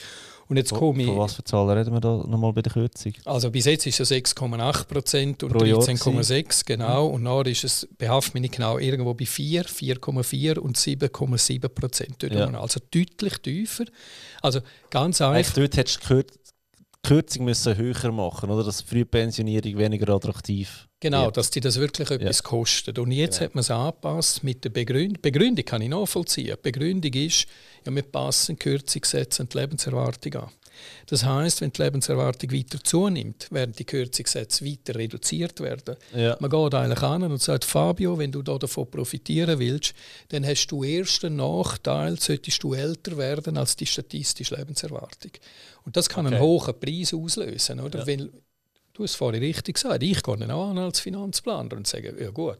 [0.48, 1.08] Und jetzt komme ich.
[1.08, 3.12] Von was für Zahlen reden wir da nochmal bei der Kürzung?
[3.24, 7.08] Also bis jetzt ist es 6,8 Prozent und 13,6 genau.
[7.08, 7.14] Mhm.
[7.14, 12.22] Und nachher ist es, behaft mich genau, irgendwo bei 4, 4,4 und 7,7 Prozent.
[12.22, 12.46] Ja.
[12.60, 13.84] Also deutlich tiefer.
[14.42, 15.54] Also ganz einfach.
[15.54, 16.22] Dort hättest du
[17.02, 18.64] Kürzung müssen höher machen, oder?
[18.64, 22.42] Dass Frühpensionierung weniger attraktiv Genau, dass die das wirklich etwas ja.
[22.42, 22.98] kostet.
[22.98, 23.46] Und jetzt genau.
[23.46, 25.20] hat man es angepasst mit der Begründung.
[25.20, 26.56] Begründung kann ich nachvollziehen.
[26.62, 27.46] Begründung ist,
[27.84, 30.50] ja, wir passen Kürzungssätze und die Lebenserwartung an.
[31.06, 35.96] Das heißt, wenn die Lebenserwartung weiter zunimmt, werden die Kürzungssätze weiter reduziert werden.
[36.14, 36.36] Ja.
[36.40, 39.94] Man geht eigentlich an und sagt, Fabio, wenn du da davon profitieren willst,
[40.28, 45.32] dann hast du erst einen Nachteil, solltest du älter werden als die statistische Lebenserwartung.
[45.84, 46.36] Und das kann okay.
[46.36, 47.80] einen hohen Preis auslösen.
[47.80, 48.00] Oder?
[48.00, 48.06] Ja.
[48.06, 48.30] Weil,
[48.94, 52.58] du hast vorhin richtig gesagt, ich gehe auch an als Finanzplaner und sage, ja gut,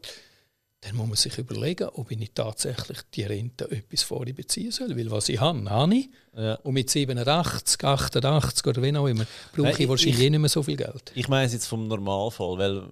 [0.84, 4.94] dann muss man sich überlegen, ob ich nicht tatsächlich die Rente etwas vorher beziehen soll.
[4.96, 6.10] Weil was ich habe, habe ich.
[6.36, 6.56] Ja.
[6.56, 10.40] Und mit 87, 88 oder wie auch immer, brauche Nein, ich wahrscheinlich ich, eh nicht
[10.40, 11.12] mehr so viel Geld.
[11.14, 12.82] Ich meine es jetzt vom Normalfall, weil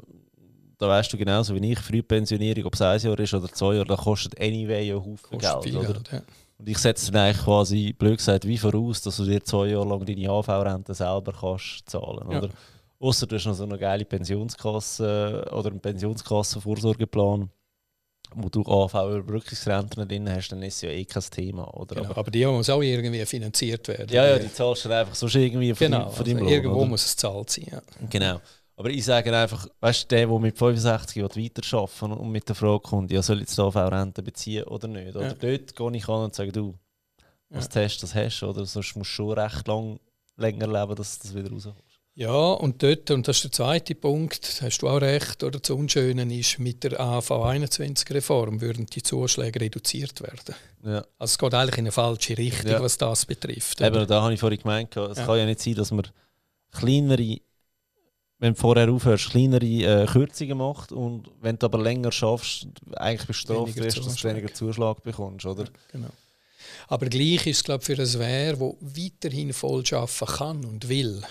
[0.79, 3.87] da weißt du genauso wie ich, Frühpensionierung, ob es ein Jahr ist oder zwei Jahre,
[3.87, 5.63] da kostet anyway ein Haufen Geld.
[5.63, 5.93] Viel oder?
[5.93, 6.23] Geld ja.
[6.59, 9.87] Und ich setze dann eigentlich quasi, blöd gesagt, wie voraus, dass du dir zwei Jahre
[9.87, 12.49] lang deine AV-Rente selber kannst zahlen ja.
[13.03, 17.51] Außer du hast noch so eine geile Pensionskasse oder einen Pensionskassenvorsorgeplan
[18.35, 21.69] wo du AV-Überbrückungsrenten drin hast, dann ist es ja eh kein Thema.
[21.75, 21.97] Oder?
[21.97, 24.09] Genau, aber die muss auch irgendwie finanziert werden.
[24.11, 26.55] Ja, ja, die zahlst du einfach so irgendwie von, genau, von deinem also Lohn.
[26.55, 26.89] Irgendwo oder?
[26.89, 27.67] muss es zahlt sein.
[27.71, 27.83] Ja.
[28.09, 28.41] Genau.
[28.77, 32.81] Aber ich sage einfach, weißt du, der, der mit 65 weiterarbeiten und mit der Frage
[32.81, 35.15] kommt, ja, soll ich jetzt AV-Rente beziehen oder nicht?
[35.15, 35.35] Oder ja.
[35.35, 36.75] dort gehe ich an und sage, du,
[37.51, 37.83] was ja.
[37.83, 40.01] hast, das hast oder sonst musst du schon recht lang
[40.37, 41.92] länger leben, dass du das wieder rausholst.
[42.15, 45.71] Ja, und dort, und das ist der zweite Punkt, hast du auch recht, oder das
[45.71, 50.55] Unschöne ist, mit der AV21-Reform würden die Zuschläge reduziert werden.
[50.85, 50.99] Ja.
[51.19, 52.83] Also es geht eigentlich in eine falsche Richtung, ja.
[52.83, 53.81] was das betrifft.
[53.81, 55.25] Eben, da habe ich vorhin gemeint, es ja.
[55.25, 56.07] kann ja nicht sein, dass man
[56.71, 57.39] kleinere,
[58.39, 63.27] wenn du vorher aufhörst, kleinere äh, Kürzungen macht und wenn du aber länger schaffst, eigentlich
[63.27, 65.65] bestraft wirst, dass du weniger Zuschlag bekommst, oder?
[65.91, 66.11] genau.
[66.89, 70.89] Aber gleich ist es, glaube ich, für ein Wer, der weiterhin voll arbeiten kann und
[70.91, 71.23] will,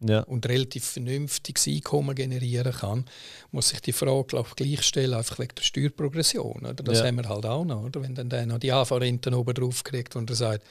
[0.00, 0.20] ja.
[0.20, 3.04] und relativ vernünftiges Einkommen generieren kann,
[3.50, 6.64] muss sich die Frage glaub, gleich stellen, einfach wegen der Steuerprogression.
[6.64, 6.74] Oder?
[6.74, 7.06] Das ja.
[7.06, 7.84] haben wir halt auch noch.
[7.84, 8.02] Oder?
[8.02, 10.64] Wenn dann der noch die AV-Renten oben drauf kriegt und er sagt,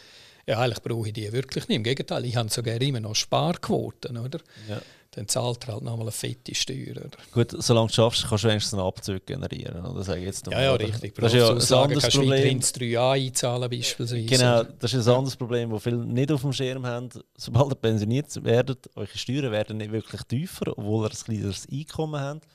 [0.48, 1.78] ja, eigentlich brauche ich die wirklich nicht.
[1.78, 4.18] Im Gegenteil, ich habe sogar immer noch Sparquoten.
[4.18, 4.40] Oder?
[4.70, 4.82] Ja
[5.16, 6.92] dann zahlt er halt nochmal eine fette Steuer.
[6.92, 7.10] Oder?
[7.32, 9.86] Gut, solange du schaffst, kannst du wenigstens einen Abzug generieren.
[9.86, 10.04] Oder?
[10.04, 11.16] Sag jetzt ja, ja, richtig.
[11.16, 12.50] Das ist ja ein sagen, anderes kannst Problem.
[12.50, 14.26] Kannst du 3a einzahlen beispielsweise.
[14.26, 17.10] Genau, das ist ein anderes Problem, das viele nicht auf dem Schirm haben.
[17.38, 22.20] Sobald ihr pensioniert werdet, eure Steuern werden nicht wirklich tiefer, obwohl ihr ein kleineres Einkommen
[22.20, 22.46] habt.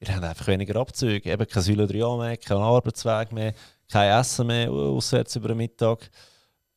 [0.00, 3.54] Ihr habt einfach weniger Abzüge, eben keine Säule 3a mehr, kein Arbeitsweg mehr,
[3.90, 6.10] kein Essen mehr auswärts über den Mittag.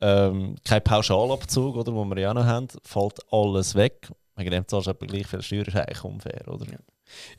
[0.04, 4.10] ähm, kein Pauschalabzug, oder, wo wir ja noch haben, fällt alles weg.
[4.36, 6.65] Wegen dem zahlst du aber gleich viel Steuern, ist eigentlich unfair, oder?
[6.65, 6.80] Ja.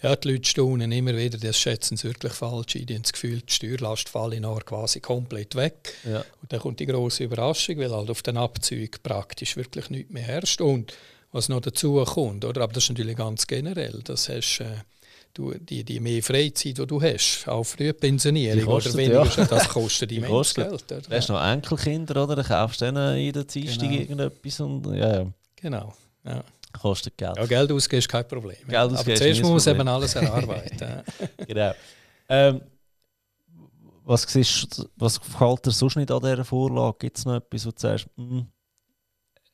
[0.02, 2.74] Ja, die Leute staunen immer wieder, das schätzen sie wirklich falsch.
[2.74, 5.94] Die haben das Gefühl, die Steuerlast falle quasi komplett weg.
[6.04, 6.24] Ja.
[6.40, 10.22] Und dann kommt die große Überraschung, weil halt auf den Abzügen praktisch wirklich nichts mehr
[10.22, 10.60] herrscht.
[10.60, 10.94] Und
[11.32, 12.62] was noch dazu kommt, oder?
[12.62, 14.66] aber das ist natürlich ganz generell, das hast äh,
[15.32, 19.44] du, die, die mehr Freizeit, die du hast, auch früh Pensionierung kostet, oder weniger, ja.
[19.46, 20.68] das kostet Die immens kostet.
[20.68, 20.92] Geld.
[20.92, 21.00] Oder?
[21.00, 22.36] Du hast noch Enkelkinder, oder?
[22.36, 24.00] Dann kaufst du denen in der Dienstag Genau.
[24.00, 25.26] irgendetwas und ja,
[25.56, 25.94] Genau.
[26.24, 26.44] Ja.
[26.74, 27.36] Kostet Geld.
[27.36, 28.56] ja, Geld ausgeben ist kein Problem.
[28.66, 30.78] Geld aber ausgeben ist zuerst muss man eben alles erarbeiten.
[30.80, 31.02] ja.
[31.46, 31.72] Genau.
[32.28, 32.60] Ähm,
[34.04, 36.96] was, siehst, was gefällt dir sonst nicht an dieser Vorlage?
[36.98, 38.40] Gibt es noch etwas, wo du sagst, mm,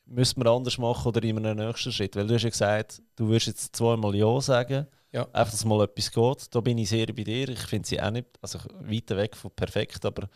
[0.05, 2.15] müssen wir anders machen oder in einem nächsten Schritt?
[2.15, 5.23] Weil du hast ja gesagt, du würdest jetzt zweimal Ja sagen, Ja.
[5.31, 6.53] einfach, dass mal etwas geht.
[6.55, 7.47] Da bin ich sehr bei dir.
[7.49, 10.27] Ich finde sie auch nicht, also weit weg von perfekt, aber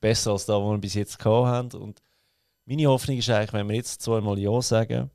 [0.00, 1.82] besser als da, wo wir bis jetzt gehabt haben.
[1.82, 2.00] Und
[2.64, 5.10] meine Hoffnung ist eigentlich, wenn wir jetzt zweimal Ja sagen,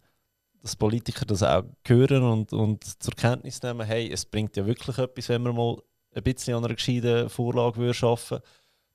[0.63, 4.97] dass Politiker das auch hören und, und zur Kenntnis nehmen, hey, es bringt ja wirklich
[4.97, 5.77] etwas, wenn wir mal
[6.15, 8.39] ein bisschen an einer gescheiten Vorlage schaffen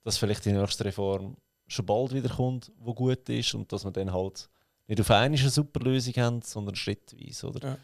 [0.05, 3.91] dass vielleicht die nächste Reform schon bald wieder kommt, wo gut ist und dass wir
[3.91, 4.49] dann halt
[4.87, 7.69] nicht auf einmal eine super Lösung haben, sondern schrittweise, oder?
[7.69, 7.79] Ja.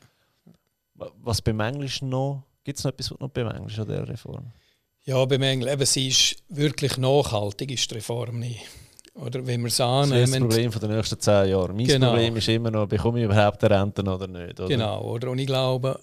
[0.94, 2.42] Wa- Was bemängelst du noch?
[2.62, 4.52] Gibt es noch etwas, was du noch bemängelst an dieser Reform?
[5.04, 5.70] Ja, bemängeln.
[5.70, 8.64] Eben, sie ist wirklich nachhaltig, ist die Reform nicht.
[9.14, 10.48] Oder wenn wir es Das ist das annehmen.
[10.48, 11.76] Problem von den nächsten zehn Jahren.
[11.76, 12.10] Mein Genau.
[12.10, 14.58] Problem ist immer noch, bekomme ich überhaupt eine Rente oder nicht?
[14.58, 14.68] Oder?
[14.68, 15.30] Genau, oder?
[15.30, 15.98] Und ich glaube,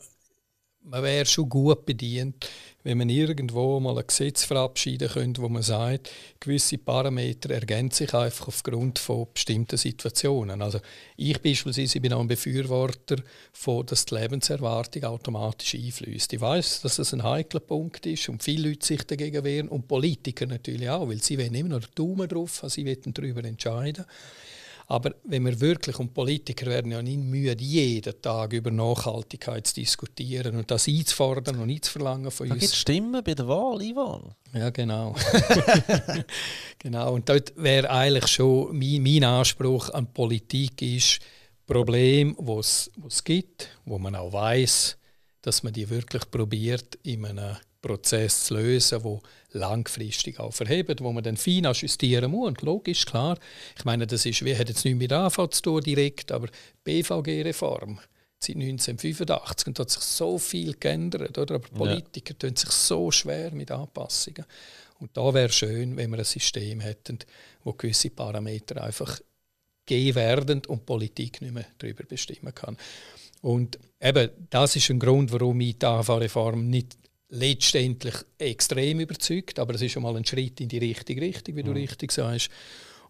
[0.83, 2.49] man wäre schon gut bedient,
[2.83, 8.13] wenn man irgendwo mal ein Gesetz verabschieden könnte, wo man sagt, gewisse Parameter ergänzen sich
[8.13, 10.61] einfach aufgrund von bestimmten Situationen.
[10.61, 10.79] Also
[11.15, 13.17] ich beispielsweise bin auch ein Befürworter
[13.53, 16.33] von, dass die Lebenserwartung automatisch einfließt.
[16.33, 19.87] Ich weiß, dass das ein heikler Punkt ist und viele Leute sich dagegen wehren und
[19.87, 23.43] Politiker natürlich auch, weil sie wollen immer noch den Daumen drauf, also sie wollen darüber
[23.43, 24.05] entscheiden.
[24.91, 29.75] Aber wenn wir wirklich, und Politiker werden ja nicht müde, jeden Tag über Nachhaltigkeit zu
[29.75, 32.81] diskutieren und das einzufordern und einzuverlangen von Da gibt es uns.
[32.81, 34.35] Stimmen bei der Wahl, Ivan.
[34.53, 35.15] Ja, genau.
[36.79, 37.13] genau.
[37.13, 41.19] Und dort wäre eigentlich schon mein, mein Anspruch an Politik ist,
[41.65, 44.97] Probleme, die es die es gibt, wo man auch weiß,
[45.41, 49.21] dass man die wirklich probiert, in einem Prozess zu lösen, wo
[49.53, 52.47] langfristig auch verhebt, wo man dann fein justieren muss.
[52.47, 53.37] Und logisch, klar.
[53.77, 56.47] Ich meine, das ist, wir haben jetzt nicht mit AV zu tun direkt, aber
[56.83, 57.99] BVG-Reform
[58.43, 61.55] seit 1985 und da hat sich so viel geändert, oder?
[61.55, 64.45] Aber Politiker tun sich so schwer mit Anpassungen.
[64.99, 67.19] Und da wäre schön, wenn wir ein System hätten,
[67.63, 69.19] wo gewisse Parameter einfach
[69.85, 72.77] gegeben werden und Politik nicht mehr darüber bestimmen kann.
[73.41, 76.97] Und eben, das ist ein Grund, warum mich die AV-Reform nicht
[77.31, 81.63] letztendlich extrem überzeugt, aber es ist schon mal ein Schritt in die richtige Richtung, wie
[81.63, 82.49] du richtig sagst.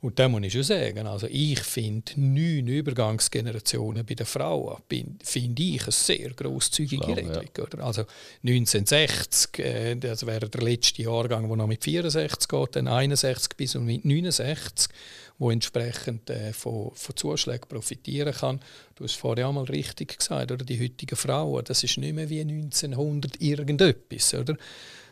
[0.01, 4.81] Und da muss ich schon sagen, also ich finde neun Übergangsgenerationen bei den Frauen
[5.23, 7.47] finde ich eine sehr grosszügige Regelung.
[7.59, 7.83] Oder?
[7.83, 8.05] Also
[8.43, 13.75] 1960, äh, das wäre der letzte Jahrgang, der noch mit 64 geht, dann 61 bis
[13.75, 14.91] und mit 69,
[15.37, 18.59] wo entsprechend äh, von, von Zuschlägen profitieren kann.
[18.95, 20.65] Du hast vorher auch mal richtig gesagt, oder?
[20.65, 24.57] die heutigen Frauen, das ist nicht mehr wie 1900 irgendetwas, oder?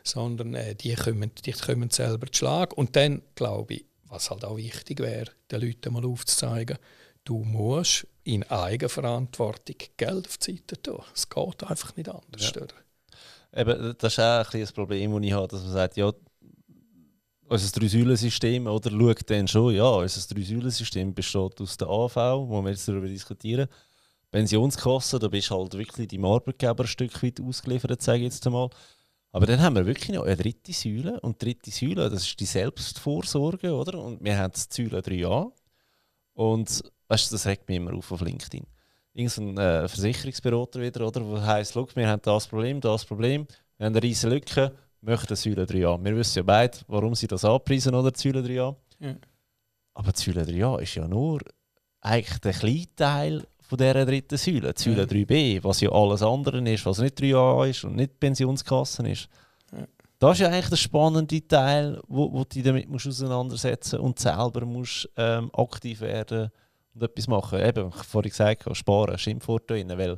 [0.04, 2.75] sondern äh, die, kommen, die kommen selber zu Schlag.
[2.75, 6.77] Und dann, glaube ich, was halt auch wichtig wäre, den Leuten mal aufzuzeigen,
[7.23, 11.01] du musst in Eigenverantwortung Geld auf die Seite tun.
[11.13, 12.51] Es geht einfach nicht anders.
[12.55, 12.61] Ja.
[12.61, 12.75] Oder?
[13.55, 16.11] Eben, das ist auch ein das Problem, das ich habe, dass man sagt, ja,
[17.47, 22.15] unser Drei-Säulen-System, oder schaut dann schon, ja, unser Drei-Säulen-System besteht aus der AV,
[22.47, 23.67] wo wir jetzt darüber diskutieren.
[24.29, 28.45] Pensionskasse, da bist du halt wirklich deinem Arbeitgeber ein Stück weit ausgeliefert, sage ich jetzt
[28.45, 28.69] einmal.
[29.31, 31.19] Aber dann haben wir wirklich noch eine dritte Säule.
[31.21, 33.99] Und die dritte Säule, das ist die Selbstvorsorge, oder?
[33.99, 35.51] Und wir haben die Säule 3a.
[36.33, 38.65] Und weißt du, das regt mich immer auf auf LinkedIn.
[39.13, 41.19] Irgendein äh, Versicherungsberater wieder, oder?
[41.21, 45.35] Der heisst, schau, wir haben das Problem, das Problem, wir haben eine riesige Lücke, möchten
[45.35, 46.03] Säule 3a.
[46.03, 48.11] Wir wissen ja beide, warum sie das anpreisen, oder?
[48.11, 48.75] Die Säule 3a.
[48.99, 49.15] Ja.
[49.93, 51.41] Aber die Säule 3a ist ja nur
[52.01, 54.73] eigentlich der kleine Teil von dieser dritten Säule.
[54.73, 55.05] Die Säule Ja.
[55.05, 59.29] 3b, was ja alles andere ist, was nicht 3a ist und nicht Pensionskassen ist.
[59.71, 59.86] Ja.
[60.17, 64.17] Das ist ja eigentlich der spannende Teil, wo, wo du dich damit musst auseinandersetzen und
[64.17, 66.49] selber musst, ähm, aktiv werden
[66.95, 67.60] und etwas machen.
[67.60, 70.17] Eben, ich vorhin gesagt, habe, sparen, Schimpfwort da drin, weil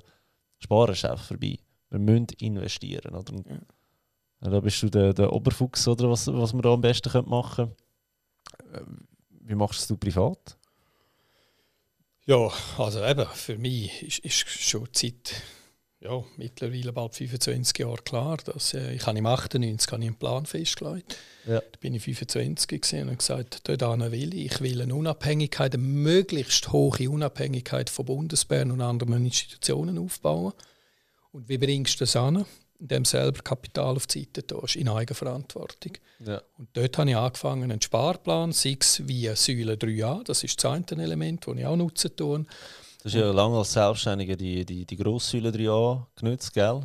[0.57, 1.57] sparen ist einfach vorbei.
[1.89, 3.13] Wir müssen investieren.
[3.13, 3.33] Oder?
[3.33, 3.55] Und, Ja.
[4.43, 7.75] ja, Da bist du der, der Oberfuchs, oder, was, was wir da am besten machen
[8.71, 9.07] können.
[9.41, 10.57] Wie machst du es privat?
[12.31, 15.33] Ja, also eben, für mich ist, ist schon Zeit
[15.99, 18.37] ja, mittlerweile bald 25 Jahre klar.
[18.37, 21.17] Dass, äh, ich habe im 98 habe ich einen Plan festgelegt.
[21.45, 21.59] Ja.
[21.59, 23.81] Da bin ich 25 und habe gesagt, dort
[24.13, 24.45] will ich.
[24.45, 30.53] Ich will eine Unabhängigkeit, eine möglichst hohe Unabhängigkeit von Bundesbären und anderen Institutionen aufbauen.
[31.33, 32.45] Und wie bringst du das an?
[32.81, 35.93] Indem du selber Kapital auf die Seite tust, in Eigenverantwortung.
[36.19, 36.41] Ja.
[36.57, 40.91] Und dort habe ich angefangen, einen Sparplan, sei es via Säule 3a, das ist das
[40.91, 42.45] eine Element, das ich auch nutzen tue
[43.03, 46.81] Du hast ja lange als Selbstständiger die, die, die Grosssäule 3a genutzt, gell?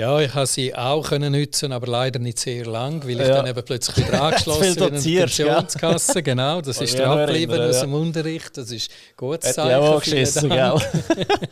[0.00, 3.34] Ja, ich habe sie auch können nutzen, aber leider nicht sehr lang, weil ich ja.
[3.34, 6.22] dann eben plötzlich wieder angeschlossen bin in die Pensionskasse.
[6.22, 8.56] Genau, das ist dran geblieben aus dem Unterricht.
[8.56, 9.68] Das ist gut Zeichen.
[9.68, 10.80] Ja auch geschissen, gell?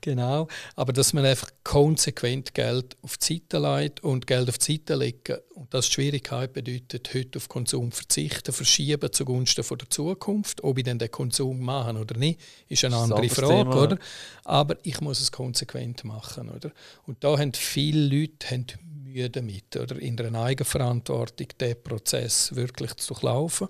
[0.00, 4.72] genau, aber dass man einfach konsequent Geld auf die Seite legt und Geld auf die
[4.72, 10.62] Seite legen und das Schwierigkeit bedeutet, heute auf Konsum verzichten, verschieben zugunsten von der Zukunft.
[10.62, 13.98] Ob ich dann den Konsum machen oder nicht, ist eine andere Frage, Thema, oder?
[14.44, 16.70] Aber ich muss es konsequent machen, oder?
[17.06, 18.66] Und da haben viele Leute haben
[19.04, 19.96] Mühe damit, oder?
[19.96, 23.68] in einer Eigenverantwortung diesen Prozess wirklich zu durchlaufen.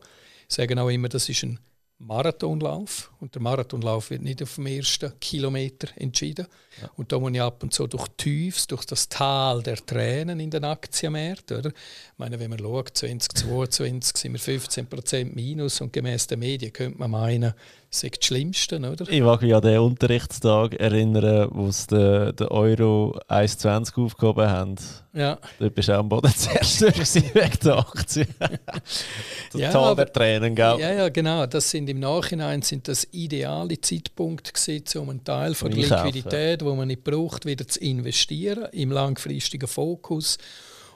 [0.48, 1.58] Ich sage auch immer, das ist ein
[1.98, 3.10] Marathonlauf.
[3.20, 6.46] Und der Marathonlauf wird nicht auf dem ersten Kilometer entschieden.
[6.80, 6.90] Ja.
[6.96, 10.50] Und da muss ich ab und zu durch Tiefs, durch das Tal der Tränen in
[10.50, 11.58] den Aktienmärkten.
[11.58, 11.70] Oder?
[11.70, 16.98] Ich meine, wenn man schaut, 2022 sind wir 15% minus und gemäß den Medien könnte
[16.98, 17.52] man meinen,
[17.90, 19.08] das ist das Schlimmste, oder?
[19.08, 24.74] Ich mag mich an den Unterrichtstag erinnern, wo sie den, den Euro 1,20 aufgehoben haben.
[25.14, 25.38] Ja.
[25.58, 26.98] Dort bist du auch am Boden zerstört
[27.34, 28.26] wegen der Aktie.
[29.50, 30.76] Total ja, der Tränen, gell?
[30.78, 31.46] Ja, ja, genau.
[31.46, 36.62] Das sind im Nachhinein sind das ideale Zeitpunkt gewesen, um einen Teil von der Liquidität,
[36.62, 40.36] wo man nicht braucht, wieder zu investieren im langfristigen Fokus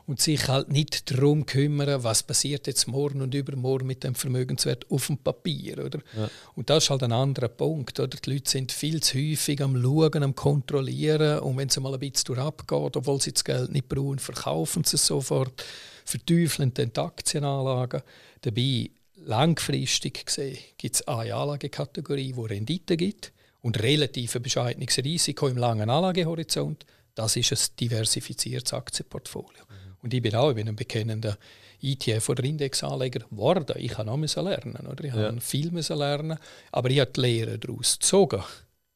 [0.06, 4.90] und sich halt nicht darum kümmern, was passiert jetzt morgen und übermorgen mit dem Vermögenswert
[4.90, 5.84] auf dem Papier.
[5.84, 6.00] Oder?
[6.16, 6.30] Ja.
[6.54, 7.98] Und das ist halt ein anderer Punkt.
[8.00, 8.16] Oder?
[8.16, 12.00] Die Leute sind viel zu häufig am Schauen, am Kontrollieren und wenn es mal ein
[12.00, 15.64] bisschen durchabgeht, obwohl sie das Geld nicht brauchen, verkaufen sie es sofort,
[16.04, 18.02] verteufeln die Aktienanlagen.
[18.40, 18.90] Dabei,
[19.24, 25.88] langfristig gesehen, gibt es eine Anlagekategorie, die Rendite gibt und relativ bescheidenes Risiko im langen
[25.88, 26.84] Anlagehorizont.
[27.14, 29.62] Das ist ein diversifiziertes Aktienportfolio.
[30.02, 31.38] Und ich bin auch ich bin ein bekennender
[31.80, 33.76] ETF- oder Indexanleger geworden.
[33.78, 34.86] Ich habe auch lernen.
[34.86, 35.04] Oder?
[35.04, 35.28] Ich ja.
[35.28, 36.38] habe viel lernen,
[36.70, 38.42] aber ich habe die Lehre daraus gezogen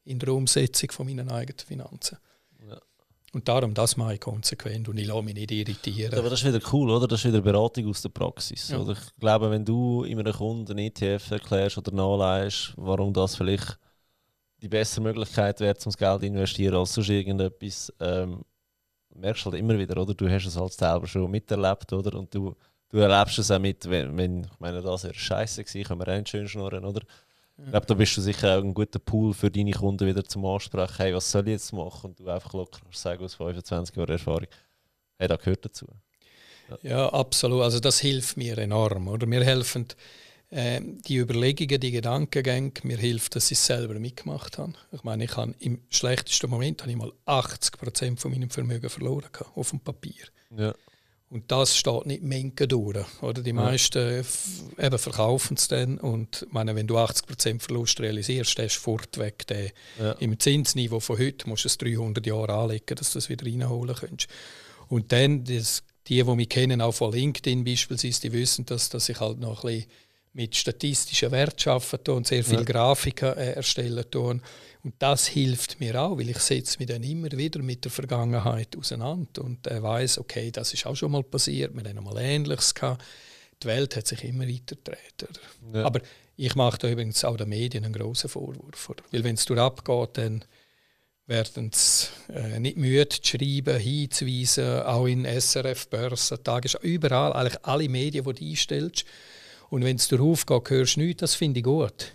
[0.05, 2.19] in der Umsetzung von meinen eigenen Finanzen.
[2.69, 2.79] Ja.
[3.33, 6.17] Und darum, das mache ich konsequent und ich lasse mich nicht irritieren.
[6.17, 7.09] Aber das ist wieder cool, oder?
[7.09, 8.69] Das ist wieder Beratung aus der Praxis.
[8.69, 8.79] Ja.
[8.79, 8.93] Oder?
[8.93, 13.79] Ich glaube, wenn du immer einem Kunden einen ETF erklärst oder nachleihst, warum das vielleicht
[14.63, 18.43] die bessere Möglichkeit wäre, um das Geld zu investieren, als sonst irgendetwas, ähm,
[19.21, 20.15] merkst halt immer wieder, oder?
[20.15, 22.19] Du hast es halt selber schon miterlebt, oder?
[22.19, 22.55] Und du,
[22.91, 26.13] du erlebst es auch mit, wenn, wenn ich meine, das wäre scheiße gewesen, können wir
[26.13, 27.03] auch nicht schön schnurren, oder?
[27.59, 30.45] Ich glaube, da bist du sicher auch ein guter Pool für deine Kunden wieder zum
[30.45, 30.95] Ansprechen.
[30.99, 32.11] Hey, was soll ich jetzt machen?
[32.11, 34.47] Und du einfach locker sagen aus 25 Jahren Erfahrung,
[35.19, 35.87] hey, das gehört dazu.
[36.69, 36.79] Ja.
[36.83, 37.63] ja, absolut.
[37.63, 39.27] Also das hilft mir enorm, oder?
[39.27, 39.87] Wir helfen
[40.51, 44.75] äh, die Überlegungen, die Gedankengänge, mir hilft, dass ich es selber mitgemacht habe.
[44.93, 48.89] Ich meine, ich habe im schlechtesten Moment habe ich mal 80 Prozent von meinem Vermögen
[48.89, 50.25] verloren gehabt, auf dem Papier.
[50.57, 50.75] Ja.
[51.29, 53.05] Und das steht nicht Mengen durch.
[53.21, 53.43] Oder?
[53.43, 54.25] Die meisten
[54.79, 55.99] eben verkaufen es dann.
[55.99, 60.13] Und meine, wenn du 80% Verlust realisierst, hast du fortweg den, ja.
[60.13, 63.97] im Zinsniveau von heute musst du es 300 Jahre anlegen, dass du das wieder reinholen
[63.97, 64.29] kannst.
[64.87, 69.09] Und dann, das, die, die mich kennen, auch von LinkedIn beispielsweise, die wissen, dass, dass
[69.09, 69.91] ich halt noch ein bisschen
[70.37, 72.65] mit statistischen Wert arbeiten und sehr viele ja.
[72.65, 74.43] Grafiken äh, erstellen tun.
[74.85, 78.77] Und das hilft mir auch, weil ich setze mich dann immer wieder mit der Vergangenheit
[78.77, 82.75] auseinander und äh, weiß, okay, das ist auch schon mal passiert, wir haben mal Ähnliches
[82.75, 83.03] gehabt.
[83.63, 85.27] Die Welt hat sich immer weiter gedreht.
[85.73, 85.87] Ja.
[85.87, 86.01] Aber
[86.37, 88.91] ich mache da übrigens auch den Medien einen großen Vorwurf.
[88.91, 89.03] Oder?
[89.11, 90.45] Weil wenn es abgeht, dann
[91.27, 97.65] werden sie äh, nicht müde zu schreiben, hinzuweisen, auch in SRF, Börsen, Tagesschau, überall, eigentlich
[97.65, 99.07] alle Medien, die du einstellst,
[99.71, 102.13] und wenn es darauf geht, hörst du nichts, das finde ich gut.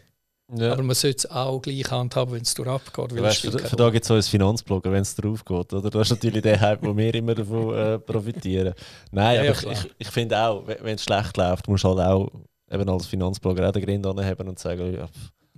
[0.54, 0.74] Ja.
[0.74, 3.22] Aber man sollte es auch gleich handhaben, wenn es abgeht.
[3.22, 5.74] Weißt, für, für da gibt es so ein Finanzblogger, wenn es drauf geht.
[5.74, 5.90] Oder?
[5.90, 8.74] Das ist natürlich der Hype, wo wir immer davon äh, profitieren.
[9.12, 11.90] Nein, ja, aber ja, ich, ich, ich finde auch, wenn es schlecht läuft, musst du
[11.90, 12.30] halt auch
[12.70, 15.10] eben als Finanzblogger auch den Grind anheben und sagen, ja,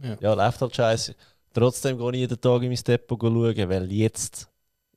[0.08, 0.18] ja.
[0.20, 1.16] ja läuft halt scheiße.
[1.54, 4.48] Trotzdem gehe ich jeden Tag in mein Depot schauen, weil jetzt,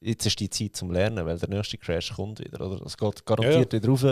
[0.00, 2.60] jetzt ist die Zeit zum Lernen, weil der nächste Crash kommt wieder.
[2.60, 2.84] Oder?
[2.84, 4.04] Es geht garantiert wieder rauf.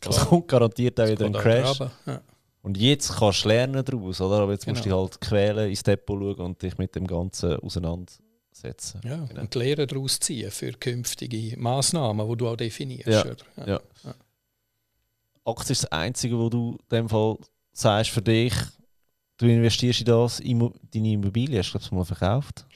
[0.00, 1.80] Es kommt garantiert auch wieder ein Crash.
[2.62, 4.40] Und jetzt kannst du lernen daraus, oder?
[4.40, 4.74] Aber jetzt genau.
[4.74, 5.06] musst du genau.
[5.06, 9.00] dich halt quälen, ins Depot schauen und dich mit dem Ganzen auseinandersetzen.
[9.04, 9.40] Ja, genau.
[9.40, 13.06] und die Lehre daraus ziehen für künftige Massnahmen, die du auch definierst.
[13.06, 13.24] Ja.
[13.24, 13.66] Ja.
[13.66, 13.80] ja.
[14.04, 14.14] ja.
[15.44, 17.38] Aktie ist das Einzige, wo du in dem Fall
[17.72, 18.52] sagst für dich,
[19.38, 22.66] du investierst in das, in deine Immobilie, hast du das mal verkauft?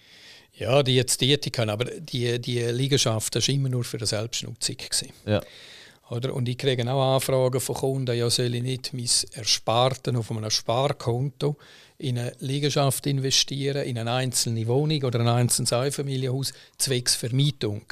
[0.55, 4.76] Ja, die jetzt die können, aber die, die Liegenschaft war immer nur für eine Selbstnutzung.
[4.76, 5.09] Gewesen.
[5.26, 5.41] Ja.
[6.12, 6.34] Oder?
[6.34, 10.50] Und ich kriege auch Anfragen von Kunden, ja, soll ich nicht mein Ersparten auf einem
[10.50, 11.56] Sparkonto
[11.96, 17.84] in eine Liegenschaft investieren, in eine einzelne Wohnung oder ein einzelnes Einfamilienhaus, zwecks Vermietung.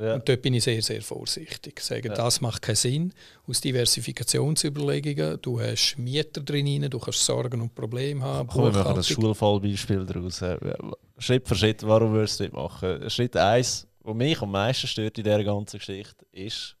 [0.00, 0.14] Ja.
[0.14, 1.74] Und dort bin ich sehr, sehr vorsichtig.
[1.78, 2.14] Ich sage, ja.
[2.14, 3.12] das macht keinen Sinn.
[3.46, 8.48] Aus Diversifikationsüberlegungen, du hast Mieter drin, du kannst Sorgen und Probleme haben.
[8.48, 10.42] Kommen wir machen ein Schulfallbeispiel daraus.
[11.18, 13.10] Schritt für Schritt, warum würdest du das machen?
[13.10, 16.76] Schritt 1, was mich am meisten stört in dieser ganzen Geschichte, ist,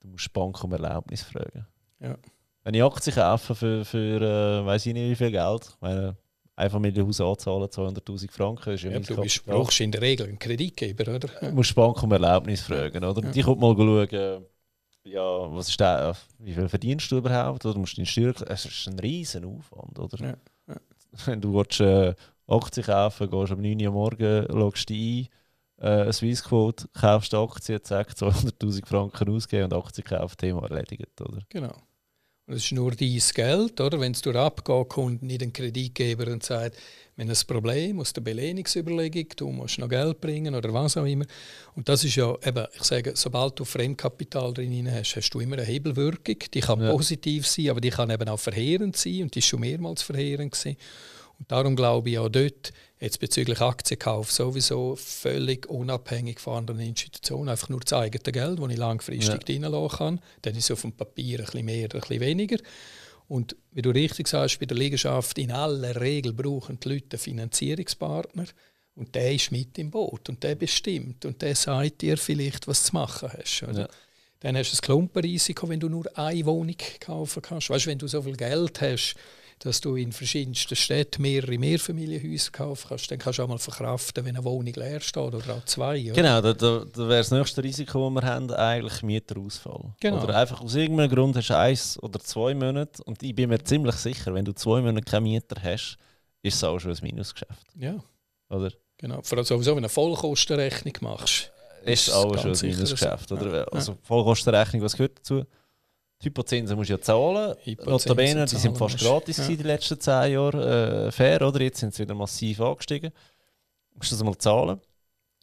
[0.00, 1.66] du musst die Bank um Erlaubnis fragen.
[2.00, 2.16] Ja.
[2.64, 6.16] Wenn ich Aktien kaufe für, für äh, weiß ich nicht wie viel Geld, ich meine,
[6.56, 11.14] Einfamilienhaus anzahlen, 200'000 Franken, ist ja, ja Du bist, brauchst in der Regel einen Kreditgeber,
[11.14, 11.28] oder?
[11.40, 13.22] Du musst die Bank um Erlaubnis fragen, oder?
[13.24, 13.30] Ja.
[13.30, 14.44] Die kommt mal schauen,
[15.04, 17.74] ja, was ist der, wie viel verdienst du überhaupt, oder?
[17.74, 20.18] Du musst deine Steuer, es ist ein riesen Aufwand, oder?
[20.20, 20.34] Ja.
[20.66, 20.76] Ja.
[21.24, 22.14] Wenn du willst, äh,
[22.48, 25.34] Aktien kaufen gehst am 9 Uhr morgen, logst dich ein,
[25.80, 31.40] äh, eine Swissquote, kaufst Aktien, zack, 200'000 Franken ausgeben und Aktien kaufen, Thema erledigt, oder?
[31.48, 31.74] Genau.
[32.48, 34.00] Und es ist nur dein Geld, oder?
[34.00, 34.54] Wenn es durch
[34.88, 36.78] kommt nicht ein Kreditgeber und sagt,
[37.16, 41.26] wenn ein Problem aus der Belehnungsüberlegung, du musst noch Geld bringen oder was auch immer.
[41.74, 45.56] Und das ist ja eben, ich sage, sobald du Fremdkapital drin hast, hast du immer
[45.56, 46.36] eine Hebelwirkung.
[46.54, 46.90] Die kann ja.
[46.90, 50.52] positiv sein, aber die kann eben auch verheerend sein und die ist schon mehrmals verheerend
[50.52, 50.78] gewesen.
[51.38, 57.48] Und darum glaube ich auch dort, jetzt bezüglich Aktienkauf, sowieso völlig unabhängig von anderen Institutionen,
[57.48, 59.62] einfach nur das eigene Geld, das ich langfristig ja.
[59.62, 60.20] reinlassen kann.
[60.42, 62.58] Dann ist es auf dem Papier ein bisschen mehr oder ein bisschen weniger.
[63.28, 67.20] Und wie du richtig sagst, bei der Liegenschaft, in aller Regel brauchen die Leute einen
[67.20, 68.46] Finanzierungspartner.
[68.94, 72.82] Und der ist mit im Boot und der bestimmt und der sagt dir vielleicht, was
[72.82, 73.60] du zu machen hast.
[73.60, 73.88] Ja.
[74.40, 77.70] Dann hast du ein Klumpenrisiko, wenn du nur eine Wohnung kaufen kannst.
[77.70, 79.14] Weißt du, wenn du so viel Geld hast,
[79.60, 84.24] dass du in verschiedensten Städten mehrere Mehrfamilienhäuser kaufen kannst, dann kannst du auch mal verkraften,
[84.24, 86.04] wenn eine Wohnung leer steht oder auch zwei.
[86.04, 86.12] Oder?
[86.12, 89.94] Genau, da, da, da wäre das nächste Risiko, das wir haben, eigentlich Mieterausfall.
[90.00, 90.22] Genau.
[90.22, 93.62] Oder einfach aus irgendeinem Grund hast du eins oder zwei Monate und ich bin mir
[93.62, 95.96] ziemlich sicher, wenn du zwei Monate keinen Mieter hast,
[96.42, 97.66] ist es auch schon ein Minusgeschäft.
[97.74, 97.96] Ja.
[98.48, 98.72] Oder?
[98.98, 101.52] Genau, vor allem sowieso, wenn du eine Vollkostenrechnung machst.
[101.84, 103.30] Ist, ist auch schon ein Minusgeschäft.
[103.32, 103.58] Oder?
[103.58, 103.64] Ja.
[103.64, 105.44] Also Vollkostenrechnung, was gehört dazu?
[106.20, 107.54] Die Hypozinsen musst du ja zahlen.
[107.84, 109.46] Notabene, die sind fast gratis ja.
[109.46, 111.06] die letzten zehn Jahre.
[111.06, 111.60] Äh, fair, oder?
[111.60, 113.12] Jetzt sind sie wieder massiv angestiegen.
[113.92, 114.80] Du musst das mal zahlen.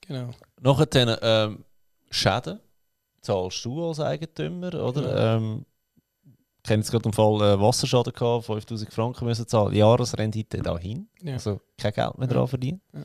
[0.01, 0.31] Genau.
[0.59, 1.63] Nachher ähm,
[2.09, 2.59] Schäden
[3.21, 5.01] zahlst du als Eigentümer, oder?
[5.01, 5.35] Ja.
[5.37, 5.65] Ähm,
[6.57, 9.73] ich kenne jetzt gerade den Fall äh, Wasserschaden gehabt, 5000 Franken müssen zahlen.
[9.73, 11.07] Jahresrendite dahin.
[11.21, 11.33] Ja.
[11.33, 12.33] Also kein Geld mehr ja.
[12.33, 12.81] dran verdienen.
[12.91, 13.01] Ja.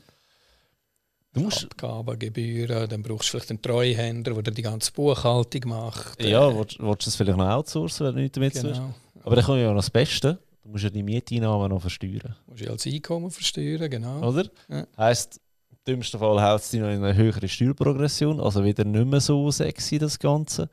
[1.33, 6.21] Du musst Abgabengebühren, dann brauchst du vielleicht einen Treuhänder, der die ganze Buchhaltung macht.
[6.21, 8.93] Ja, willst, willst du das vielleicht noch outsourcen, wenn du nichts damit genau.
[9.23, 10.39] Aber dann kommt ja noch das Beste.
[10.63, 12.35] Du musst ja die Mieteinnahmen noch versteuern.
[12.45, 14.27] Du musst ja als Einkommen versteuern, genau.
[14.27, 14.49] Oder?
[14.67, 14.85] Ja.
[14.97, 19.07] Heisst, im dümmsten Fall haut es dich noch in eine höhere Steuerprogression, also wieder nicht
[19.07, 20.69] mehr so sexy das Ganze.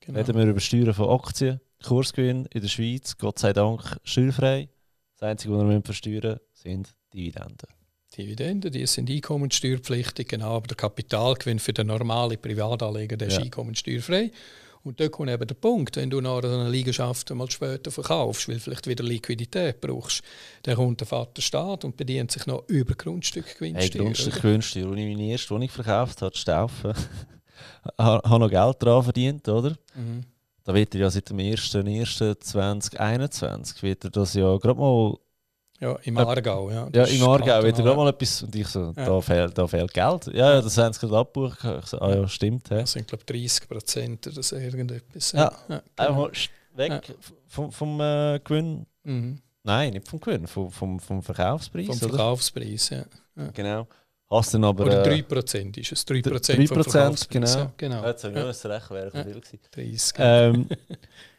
[0.00, 0.18] Genau.
[0.18, 4.70] Reden wir über Steuern von Aktien, Kursgewinn in der Schweiz, Gott sei Dank steuerfrei.
[5.18, 7.68] Das Einzige, was wir versteuern sind Dividenden.
[8.16, 13.42] Dividenden, die sind einkommenssteuerpflichtig, genau, aber der Kapitalgewinn für den normalen Privatanleger der ist ja.
[13.42, 14.30] einkommenssteuerfrei.
[14.84, 18.58] Und da kommt eben der Punkt, wenn du nach einer Liegenschaft mal später verkaufst, weil
[18.58, 20.24] vielleicht wieder Liquidität brauchst,
[20.64, 23.90] dann kommt der Vater Staat und bedient sich noch über Grundstückgewinnsteuer.
[23.90, 26.94] Hey, Grundstückgewinnsteuer, als ich meine erste Wohnung verkauft habe, Staufen,
[27.98, 29.76] habe noch Geld daran verdient, oder?
[29.94, 30.24] Mhm.
[30.64, 35.16] Da wird er ja seit dem 1.1.2021 wird er das ja gerade mal
[35.82, 36.88] ja, im Aargau, ja.
[36.94, 37.64] ja, im Aargau.
[37.64, 38.44] Wieder noch mal etwas.
[38.44, 39.04] Und ich so, ja.
[39.04, 40.26] da, fehlt, da fehlt Geld.
[40.28, 41.58] Ja, ja das haben sie gerade abgebucht.
[41.82, 42.70] Ich so, ah ja, stimmt.
[42.70, 42.78] Ja.
[42.78, 45.32] Das sind, glaube ich, 30 Prozent oder so irgendetwas.
[45.32, 46.26] Ja, ja genau.
[46.26, 47.14] einfach weg ja.
[47.48, 48.86] vom, vom äh, Gewinn.
[49.02, 49.42] Mhm.
[49.64, 51.86] Nein, nicht vom Gewinn, vom, vom, vom Verkaufspreis.
[51.86, 53.04] Vom Verkaufspreis, ja.
[53.36, 53.48] ja.
[53.52, 53.88] Genau.
[54.30, 56.06] Hast dann aber, oder 3% äh, ist es.
[56.06, 57.54] 3%, 3% vom Verkaufspreis.
[57.54, 57.72] Genau.
[57.76, 58.06] genau.
[58.06, 59.24] Jetzt habe ich nur recht, wäre ja.
[59.24, 59.60] viel gewesen.
[59.72, 60.14] 30.
[60.18, 60.68] Ähm,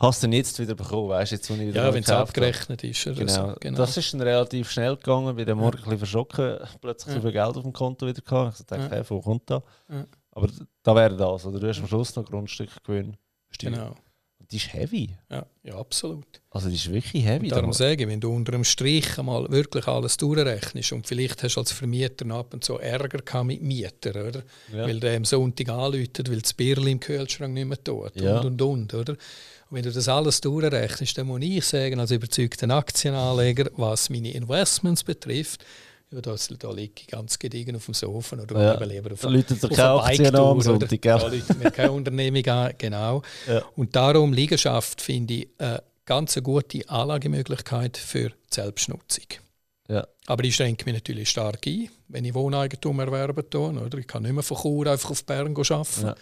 [0.00, 2.82] Hast du denn jetzt wieder bekommen, weißt jetzt, wo ich wieder Ja, wenn es abgerechnet
[2.84, 3.06] ist.
[3.06, 3.48] Oder genau.
[3.50, 3.56] So.
[3.60, 3.76] genau.
[3.76, 7.20] Das ist dann relativ schnell gegangen, bei dem Morgen ein bisschen verschrocken, plötzlich ja.
[7.20, 8.60] so viel Geld auf dem Konto wieder gehabt.
[8.60, 8.90] Ich dachte, ja.
[8.90, 9.62] hey, wo kommt da?
[9.90, 10.06] Ja.
[10.32, 10.48] Aber
[10.82, 13.16] da wäre das, oder du hast am Schluss noch Grundstück gewinnen.
[13.58, 13.94] Genau.
[14.38, 15.14] Und die ist heavy.
[15.30, 16.40] Ja, ja, absolut.
[16.48, 17.46] Also die ist wirklich heavy.
[17.46, 21.42] Und darum sage ich, wenn du unter dem Strich einmal wirklich alles durchrechnest und vielleicht
[21.42, 24.42] hast du als Vermieter ab und zu Ärger mit Mietern, oder?
[24.72, 24.86] Ja.
[24.86, 28.40] Weil der am Sonntag anläutet, weil das Bierl im Kühlschrank nicht mehr tut ja.
[28.40, 29.16] und und und, oder?
[29.70, 35.04] Wenn du das alles durchrechnest, dann muss ich sagen, als überzeugter Aktienanleger, was meine Investments
[35.04, 35.64] betrifft,
[36.12, 38.84] ja, da, da liege ich ganz gediegen auf dem Sofa oder ja.
[38.84, 41.00] lieber auf, da auf, auf keine Aktien an am Sonntag.
[41.02, 43.22] Da läutet mir keine Unternehmung an, genau.
[43.46, 43.62] Ja.
[43.76, 49.26] Und darum Liegenschaft finde ich eine ganz gute Anlagemöglichkeit für die Selbstnutzung.
[49.88, 50.04] Ja.
[50.26, 53.70] Aber ich schränke mich natürlich stark ein, wenn ich Wohneigentum erwerben tue.
[53.70, 53.98] Oder?
[53.98, 56.02] Ich kann nicht mehr von Chur einfach auf Bern arbeiten.
[56.02, 56.14] Ja.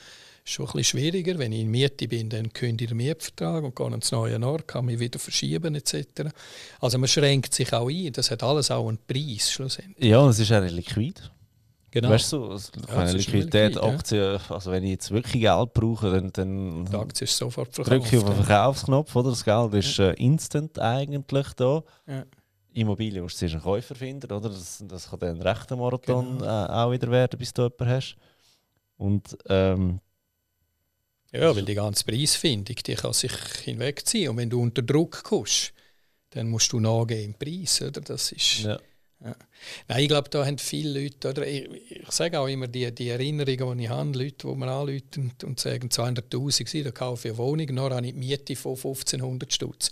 [0.49, 1.39] Ist schon ein bisschen schwieriger.
[1.39, 4.67] Wenn ich in Miete bin, dann kündige ich den Mietvertrag und gehe ins neue Ort,
[4.67, 6.31] kann mich wieder verschieben etc.
[6.81, 8.13] Also man schränkt sich auch ein.
[8.13, 10.09] Das hat alles auch einen Preis schlussendlich.
[10.09, 11.15] Ja, und es ist auch liquid.
[11.91, 12.11] Genau.
[12.11, 13.95] Weißt du, also, Ja, ist Liquidität, liquid, ja.
[13.95, 17.97] Aktien, also wenn ich jetzt wirklich Geld brauche, dann, dann die Aktie ist sofort drücke
[17.97, 18.45] ich auf den.
[18.45, 19.31] Verkaufsknopf, oder?
[19.31, 21.83] Das Geld ist äh, instant eigentlich da.
[22.07, 22.25] Ja.
[22.75, 24.51] Immobilien musst du einen Käufer finden, oder?
[24.51, 26.45] Das, das kann dann ein rechter Marathon Genau.
[26.45, 28.17] äh, auch wieder werden, bis du jemanden hast.
[28.99, 30.01] Und ähm,
[31.33, 33.33] Ja, weil die ganze Preisfindung, die kann sich
[33.65, 34.31] hinwegziehen.
[34.31, 35.73] Und wenn du unter Druck kommst,
[36.31, 37.83] dann musst du nachgehen im Preis.
[37.83, 38.01] Oder?
[38.01, 38.81] Das ist, ja.
[39.89, 43.09] Nein, ich glaube, da haben viele Leute, oder ich, ich sage auch immer, die, die
[43.09, 47.35] Erinnerungen, die ich habe, Leute, die mir anrufen und sagen, 200'000 gewesen, da kaufe ich
[47.35, 49.91] eine Wohnung, noch habe ich die Miete von 1500 Stutz.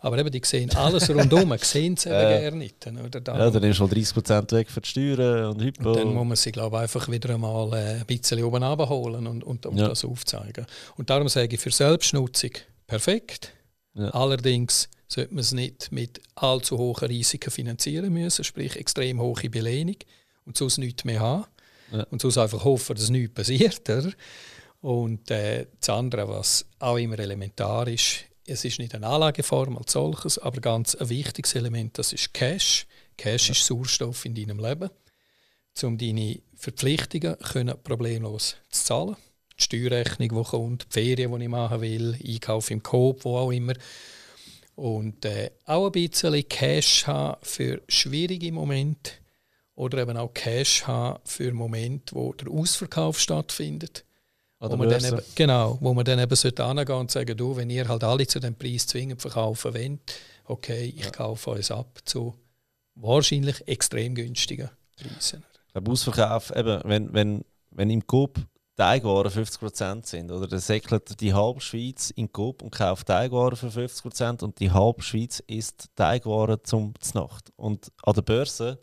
[0.00, 2.38] Aber eben, die sehen alles rundum, sehen es eben Ja.
[2.40, 2.86] gerne nicht.
[2.86, 3.20] Oder?
[3.20, 5.90] Da, ja, dann ist schon 30% weg für die Steuern und Hypo.
[5.90, 9.26] und dann muss man sie, glaube ich, einfach wieder einmal äh, ein bisschen oben abholen
[9.26, 9.88] und, und, und Ja.
[9.88, 10.66] das aufzeigen.
[10.96, 12.50] Und darum sage ich, für Selbstnutzung
[12.86, 13.52] perfekt.
[13.94, 14.10] Ja.
[14.10, 19.96] Allerdings sollte man es nicht mit allzu hohen Risiken finanzieren müssen, sprich extrem hohe Belehnung
[20.44, 21.46] und sonst nichts mehr haben.
[21.90, 22.04] Ja.
[22.10, 23.88] Und sonst einfach hoffen, dass nichts passiert.
[23.88, 24.12] Oder?
[24.80, 29.92] Und äh, das andere, was auch immer elementar ist, es ist nicht eine Anlageform als
[29.92, 32.86] solches, aber ganz ein wichtiges Element, das ist Cash.
[33.16, 34.90] Cash ist Sauerstoff in deinem Leben,
[35.82, 39.16] um deine Verpflichtungen können problemlos zu zahlen.
[39.58, 43.50] Die Steuerrechnung, die kommt, die Ferien, die ich machen will, Einkauf im Coop, wo auch
[43.50, 43.74] immer.
[44.76, 49.12] Und äh, auch ein bisschen Cash haben für schwierige Momente
[49.74, 54.04] oder eben auch Cash haben für Momente, wo der Ausverkauf stattfindet.
[54.60, 57.36] An Wo der man dann eben, genau, wo man dann eben sollte hingehen und sagen,
[57.36, 60.00] du, wenn ihr halt alle zu dem Preis zwingend verkaufen wollt,
[60.46, 61.10] okay, ich Ja.
[61.10, 62.34] kaufe uns ab zu
[62.96, 65.44] wahrscheinlich extrem günstigen Preisen.
[65.66, 68.40] Ich glaube, Ausverkauf, eben, wenn, wenn, wenn im Coop
[68.76, 73.68] Teigwaren 50% sind, oder dann säckelt die halbe Schweiz in Coop und kauft Teigwaren für
[73.68, 77.52] 50% und die halbe Schweiz isst Teigwaren zum Nacht.
[77.56, 78.78] Und an der Börse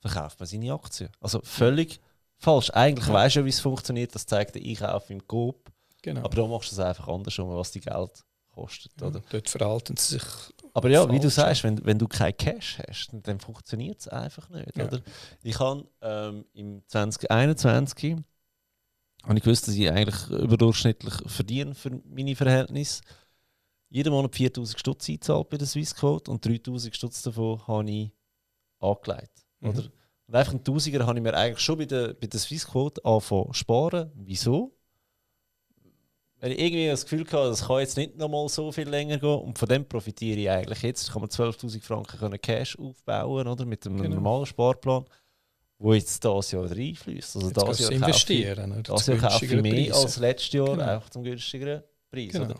[0.00, 1.10] verkauft man seine Aktien.
[1.20, 2.00] Also völlig
[2.38, 2.70] falsch.
[2.70, 3.14] Eigentlich Ja.
[3.14, 5.70] weißt du ja, wie es funktioniert, das zeigt der Einkauf im Coop.
[6.02, 6.20] Genau.
[6.20, 8.24] Aber da machst du es einfach andersrum, was die Geld
[8.54, 8.92] kostet.
[9.00, 9.22] ja, Oder?
[9.30, 10.22] dort verhalten sie sich
[10.74, 14.08] Aber ja, wie du Falsch, sagst, wenn, wenn du kein Cash hast, dann, funktioniert es
[14.08, 14.76] einfach nicht.
[14.76, 14.86] Ja.
[14.86, 15.00] Oder?
[15.42, 18.16] Ich habe ähm, im 2021
[19.24, 23.02] habe ich gewusst, dass ich eigentlich überdurchschnittlich verdiene für meine Verhältnisse.
[23.90, 28.12] Jeden Monat 4000 Stutz eingezahlt bei der Swissquote und 3000 Stutz davon habe ich
[28.78, 29.46] angelegt.
[29.60, 29.68] Mhm.
[29.70, 29.82] Oder?
[30.28, 33.46] Und einfach einen Tausiger habe ich mir eigentlich schon bei der, bei der Swissquote angefangen
[33.48, 34.12] zu sparen.
[34.14, 34.74] Wieso?
[36.40, 39.18] Weil ich irgendwie das Gefühl hatte, das kann jetzt nicht noch mal so viel länger
[39.18, 41.10] gehen und von dem profitiere ich eigentlich jetzt.
[41.12, 43.64] Kann man 12'000 Franken können Cash aufbauen oder?
[43.64, 44.14] mit einem Genau.
[44.16, 45.04] normalen Sparplan,
[45.78, 47.36] wo jetzt dieses Jahr reinfließt.
[47.36, 48.72] Also Jetzt das Jahr ich, investieren.
[48.72, 48.82] oder?
[48.82, 49.92] das Jahr kaufe ich mehr Preisen.
[49.94, 50.82] als letztes Jahr, Genau.
[50.84, 52.32] einfach zum günstigeren Preis.
[52.32, 52.44] Genau.
[52.44, 52.54] Oder?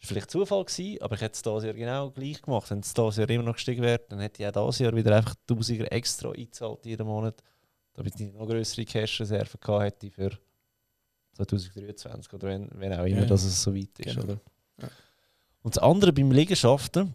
[0.00, 2.70] Das war vielleicht Zufall, gewesen, aber ich hätte es dieses Jahr genau gleich gemacht.
[2.70, 5.14] Wenn es dieses Jahr immer noch gestiegen wäre, dann hätte ich auch dieses Jahr wieder
[5.16, 7.42] einfach 1000 extra eingezahlt jeden Monat,
[7.94, 10.30] damit ich noch größere Cash-Reserven gehabt hätte für
[11.34, 13.26] 2023 oder wenn, wenn auch immer Ja.
[13.26, 14.14] dass es so weit ist.
[14.14, 14.22] Genau.
[14.24, 14.40] Oder?
[14.80, 14.88] Ja.
[15.62, 17.14] Und das andere beim Liegenschaften,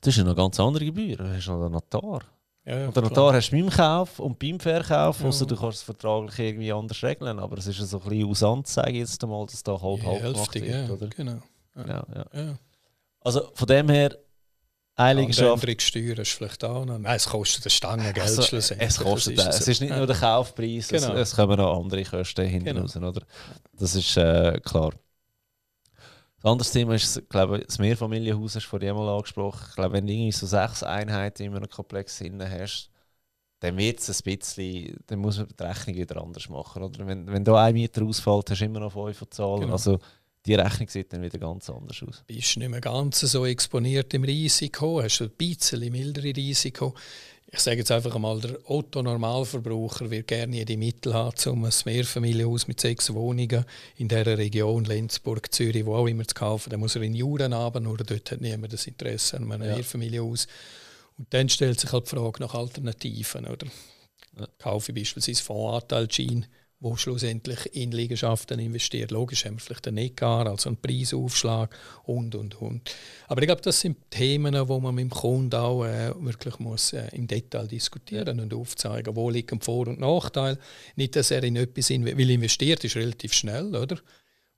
[0.00, 1.16] das ist ja noch ganz andere Gebühr.
[1.16, 2.22] Du hast noch den Notar.
[2.64, 3.04] Ja, ja, Und den.
[3.04, 5.26] Notar hast du beim Kauf und beim Verkauf, Ja.
[5.28, 7.38] außer du kannst es vertraglich irgendwie anders regeln.
[7.38, 10.02] Aber es ist ja so ein bisschen Usant, sage ich jetzt einmal, dass da halb
[10.04, 10.66] halb gemacht wird.
[10.66, 11.06] ja, Oder?
[11.08, 11.38] genau.
[11.76, 12.04] Ja.
[12.34, 12.58] Ja.
[13.20, 14.16] Also von dem her,
[14.94, 15.50] eine Liegenschaft.
[15.62, 16.98] Andere Steuern ist vielleicht auch noch.
[16.98, 18.88] Nein, es kostet eine Stange Geld Also, schlussendlich.
[18.90, 19.62] es kostet Das so.
[19.62, 21.14] Es ist nicht nur der Kaufpreis, Genau.
[21.14, 22.82] es, es kommen noch andere Kosten hinten Genau.
[22.82, 23.22] raus, oder?
[23.72, 24.92] Das ist äh, klar.
[26.42, 29.64] Das andere Thema ist, glaube ich, das Mehrfamilienhaus hast du vorhin mal angesprochen.
[29.70, 32.90] Ich glaube, wenn du irgendwie so sechs Einheiten in einem Komplex innen hast,
[33.60, 36.82] dann wird es ein bisschen, dann muss man die Rechnung wieder anders machen.
[36.82, 37.06] Oder?
[37.06, 39.60] Wenn, wenn da ein Mieter ausfällt, hast du immer noch fünf zahlen.
[39.60, 39.72] Genau.
[39.74, 40.00] Also
[40.46, 42.24] die Rechnung sieht dann wieder ganz anders aus.
[42.26, 46.94] bist nicht mehr ganz so exponiert im Risiko, hast ein bisschen mildere Risiko.
[47.54, 52.66] Ich sage jetzt einfach einmal, der Otto-Normalverbraucher wird gerne die Mittel haben, um ein Mehrfamilienhaus
[52.66, 53.66] mit sechs Wohnungen
[53.96, 56.70] in dieser Region, Lenzburg, Zürich, wo auch immer zu kaufen.
[56.70, 59.74] Dann muss er in Juren haben, nur dort hat niemand das Interesse an einem Ja.
[59.74, 60.46] Mehrfamilienhaus.
[61.18, 63.46] Und dann stellt sich halt die Frage nach Alternativen.
[63.46, 63.66] Oder?
[64.38, 64.48] Ja.
[64.58, 66.46] Kaufe ich beispielsweise Fondsanteil Gene,
[66.82, 69.12] wo schlussendlich in Liegenschaften investiert.
[69.12, 71.74] Logisch haben wir vielleicht einen Neckar, also einen Preisaufschlag
[72.04, 72.90] und, und, und.
[73.28, 76.92] Aber ich glaube, das sind Themen, wo man mit dem Kunden auch äh, wirklich muss,
[76.92, 80.58] äh, im Detail diskutieren und aufzeigen, wo liegen Vor- und Nachteile.
[80.96, 83.98] Nicht, dass er in etwas in will investiert, ist relativ schnell, oder?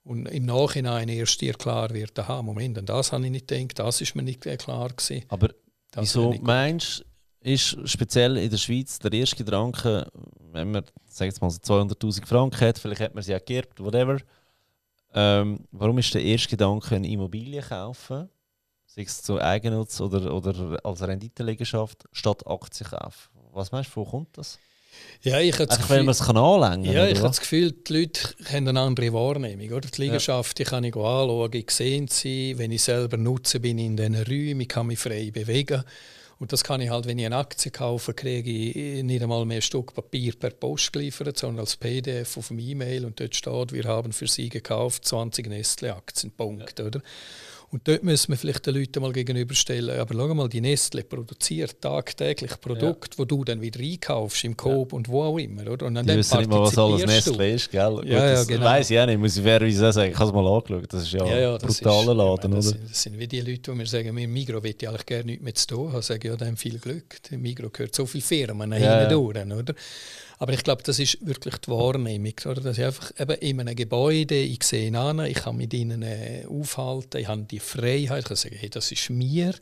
[0.02, 3.78] Und im Nachhinein erst dir klar wird, aha, Moment, an das habe ich nicht gedacht,
[3.78, 5.24] das ist mir nicht äh, klar gewesen.
[5.28, 5.50] Aber
[5.90, 7.04] Das wieso meinst du,
[7.44, 10.06] ist speziell in der Schweiz der erste Gedanke,
[10.52, 13.80] wenn man, sag jetzt mal, so 200'000 Franken hat, vielleicht hat man sie ja geerbt,
[13.80, 14.18] whatever.
[15.14, 18.28] Ähm, warum ist der erste Gedanke eine Immobilie kaufen,
[18.86, 23.30] sei es zu Eigennutz oder, oder als Renditeliegenschaft, statt Aktien kaufen?
[23.52, 24.58] Was meinst du, wo kommt das?
[25.22, 27.92] Ja, ich habe das Gefühl, wenn man es anlängen Ja, ich habe das Gefühl, die
[27.92, 28.20] Leute
[28.52, 29.70] haben eine andere Wahrnehmung.
[29.72, 29.88] Oder?
[29.88, 30.64] Die Liegenschaft ja.
[30.64, 34.16] die kann ich anschauen, ich sehe sie, wenn ich selber nutze, bin ich in diesen
[34.16, 35.82] Räumen, ich kann mich frei bewegen.
[36.44, 39.60] Und das kann ich halt, wenn ich eine Aktie kaufe, kriege ich nicht einmal mehr
[39.60, 43.72] ein Stück Papier per Post geliefert, sondern als PDF auf dem E-Mail und dort steht,
[43.72, 46.84] wir haben für Sie gekauft 20 Nestle-Aktien, Punkt, ja.
[46.84, 47.00] oder?
[47.70, 51.80] Und dort müssen wir vielleicht den Leuten mal gegenüberstellen, aber schau mal, die Nestle produziert
[51.80, 53.18] tagtäglich Produkte, ja.
[53.18, 54.96] wo du dann wieder einkaufst, im Coop ja.
[54.96, 55.68] und wo auch immer.
[55.68, 55.86] Oder?
[55.86, 57.80] Und dann die wissen nicht mal, was alles Nestle ist, gell?
[57.80, 58.66] Ja, Gut, das ja, genau.
[58.66, 60.12] weiss ich auch nicht, muss ich fairerweise sagen.
[60.12, 62.68] Ich habe es mal angeschaut, das ist ja, ja, ja ein brutaler Laden, meine, das
[62.68, 62.78] oder?
[62.78, 65.24] Sind, das sind wie die Leute, die mir sagen, mit Migro will ich eigentlich gerne
[65.24, 66.00] nichts mehr zu tun haben.
[66.00, 67.20] Ich sage, ja, dann viel Glück.
[67.30, 69.74] Migro gehört so viele Firmen ja, durch, oder?
[70.38, 72.34] Aber ich glaube, das ist wirklich die Wahrnehmung.
[72.44, 72.60] Oder?
[72.60, 76.02] Dass ich einfach eben in einem Gebäude, ich sehe ihn an, ich kann mit ihnen
[76.02, 79.54] äh, aufhalten, ich habe die Freiheit, ich kann sagen, hey, das ist mir.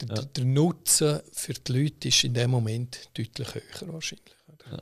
[0.00, 0.22] Der, ja.
[0.22, 4.34] der, Nutzen für die Leute ist in dem Moment deutlich höher wahrscheinlich.
[4.70, 4.78] Ja.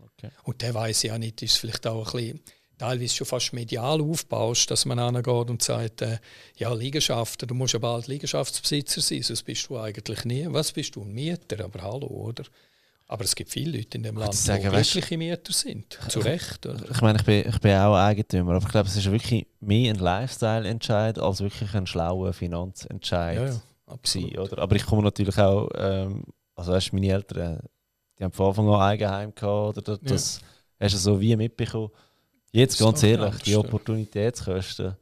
[0.00, 0.30] Okay.
[0.44, 2.40] Und der weiß ja nicht, ist vielleicht auch ein bisschen
[2.78, 6.18] teilweise schon fast medial aufbaust, dass man angeht und sagt, äh,
[6.56, 10.46] ja, Liegenschaften, du musst ja bald Liegenschaftsbesitzer sein, sonst bist du eigentlich nie.
[10.50, 11.64] Was bist du, ein Mieter?
[11.64, 12.44] Aber hallo, oder?
[13.08, 15.98] Aber es gibt viele Leute in dem Land, sagen, die glückliche Mieter sind.
[16.08, 16.66] Zu Recht.
[16.66, 16.90] Oder?
[16.90, 19.94] Ich meine, ich bin, ich bin auch Eigentümer, aber ich glaube, es ist wirklich mehr
[19.94, 23.38] ein Lifestyle-Entscheid als wirklich ein schlauer Finanzentscheid.
[23.38, 24.58] Ja, ja, oder?
[24.58, 26.24] Aber ich komme natürlich auch, ähm,
[26.56, 27.60] also weißt, meine Eltern,
[28.18, 30.86] die haben von Anfang an Eigenheim gehabt, oder das ja.
[30.86, 31.90] hast du so wie mitbekommen.
[32.50, 34.96] Jetzt ganz ehrlich, die Opportunitätskosten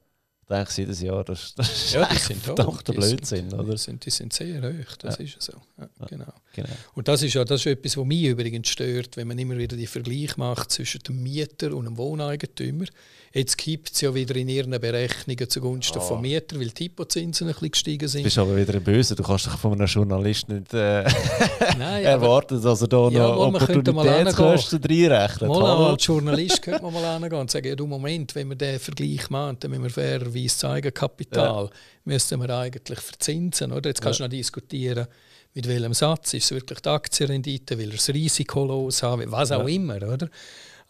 [0.48, 3.72] denke ich jedes Jahr, das, das ist ja, die sind der Blödsinn, sind, oder?
[3.72, 5.24] Die sind, die sind sehr hoch, das ja.
[5.24, 5.52] ist so.
[5.78, 6.32] Ja, genau.
[6.52, 6.68] genau.
[6.94, 9.76] Und das ist ja das ist etwas, was mich übrigens stört, wenn man immer wieder
[9.76, 12.86] die Vergleich macht zwischen dem Mieter und dem Wohneigentümer.
[13.32, 16.02] Jetzt gibt es ja wieder in ihren Berechnungen zugunsten oh.
[16.02, 18.20] von Mietern, weil die Hypozinsen ein bisschen gestiegen sind.
[18.20, 19.16] Du bist aber wieder böse.
[19.16, 21.02] Du kannst doch von einem Journalisten nicht äh,
[21.78, 25.48] Nein, erwarten, dass er da ja, noch Opportunitätskosten reinrechnet.
[25.48, 28.78] Mal als Journalist könnte man mal angehen und sagen, ja, du Moment, wenn wir den
[28.78, 31.70] Vergleich machen, dann müssen wir fairerweise zeigen, Kapital ja.
[32.04, 33.72] müssten wir eigentlich verzinsen.
[33.72, 33.90] Oder?
[33.90, 34.26] Jetzt kannst ja.
[34.26, 35.06] du noch diskutieren,
[35.54, 36.34] mit welchem Satz.
[36.34, 39.74] Ist es wirklich die Aktienrendite, will er das Risiko los haben, was auch ja.
[39.74, 39.96] immer.
[39.96, 40.28] Oder?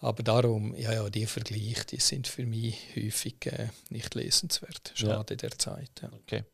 [0.01, 4.93] Aber darum, ja, ja, die Vergleiche die sind für mich häufig äh, nicht lesenswert.
[4.95, 5.37] Schade ja.
[5.37, 5.91] der Zeit.
[6.03, 6.11] Ja.
[6.13, 6.45] Okay.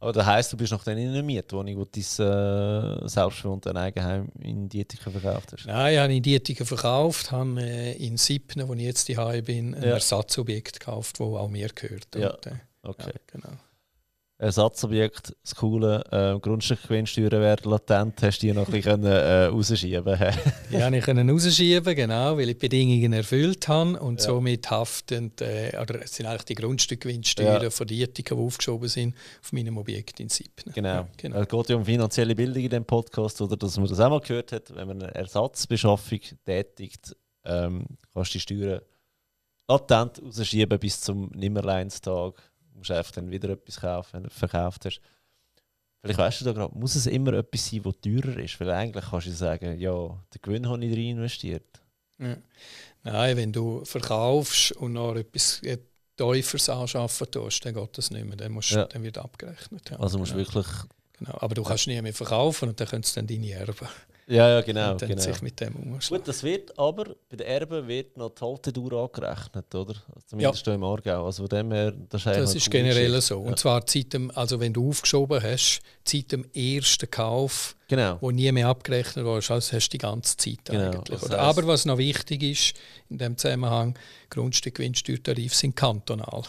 [0.00, 3.74] Aber das heisst, du bist noch dann in einer Mietwohnung, wo du dein äh, selbstbewohnte
[3.74, 5.66] Eigenheim in Dietiken verkauft hast?
[5.66, 9.74] Nein, ich habe in Dietiken verkauft, habe äh, in Sipne, wo ich jetzt hier bin,
[9.74, 9.90] ein ja.
[9.94, 12.06] Ersatzobjekt gekauft, das auch mir gehört.
[12.14, 12.30] Ja.
[12.30, 13.10] Und, äh, okay.
[13.12, 13.56] Ja, genau.
[14.40, 20.16] Ersatzobjekt, das coole äh, Grundstückgewinnsteuern werden latent, hast du die noch ein bisschen äh, rausschieben
[20.70, 24.26] Ja, ich konnte rausschieben, genau, weil ich die Bedingungen erfüllt habe und ja.
[24.26, 27.70] somit haftend, äh, oder es sind eigentlich die Grundstückgewinnsteuern ja.
[27.70, 30.72] von Dietiken, die aufgeschoben sind, auf meinem Objekt in Sipne.
[30.72, 30.88] Genau.
[30.88, 31.40] Ja, genau.
[31.40, 34.20] Es geht ja um finanzielle Bildung in diesem Podcast, oder dass man das auch mal
[34.20, 38.80] gehört hat, wenn man eine Ersatzbeschaffung tätigt, ähm, kannst du die Steuern
[39.66, 42.34] latent rausschieben bis zum Nimmerleinstag
[42.78, 45.00] musst einfach dann wieder etwas kaufen, wenn du verkauft hast.
[46.00, 48.58] Vielleicht weißt du da gerade, muss es immer etwas sein, das teurer ist?
[48.60, 51.80] Weil eigentlich kannst du sagen, ja, den Gewinn habe ich rein investiert.
[52.18, 52.36] Ja.
[53.02, 55.60] Nein, wenn du verkaufst und noch etwas
[56.16, 58.36] Teufels anschaffen tust, dann geht das nicht mehr.
[58.36, 58.84] Dann, musst, ja.
[58.86, 59.90] dann wird abgerechnet.
[59.90, 59.98] Ja.
[59.98, 60.44] Also musst genau.
[60.44, 60.66] wirklich...
[61.18, 61.36] Genau.
[61.40, 63.88] Aber du kannst nie mehr verkaufen und dann können es dann deine Erben.
[64.28, 64.92] Ja, ja, genau.
[64.92, 65.22] Und dann genau.
[65.22, 66.18] sich mit dem umschlagen.
[66.18, 69.94] Gut, das wird aber, bei den Erben wird noch die Haltedauer angerechnet, oder?
[70.26, 70.74] Zumindest ja.
[70.74, 71.24] im Aargau.
[71.24, 73.20] Also von dem her, das ist, das ist generell Geschichte.
[73.22, 73.38] so.
[73.40, 73.56] Und ja.
[73.56, 78.18] zwar seit dem, also wenn du aufgeschoben hast, seit dem ersten Kauf, genau.
[78.20, 80.90] wo nie mehr abgerechnet war, also hast du die ganze Zeit genau.
[80.90, 81.20] eigentlich.
[81.20, 82.74] Das heißt, aber was noch wichtig ist
[83.08, 83.98] in dem Zusammenhang,
[84.28, 86.42] Grundstückgewinnsteuertarife sind kantonal.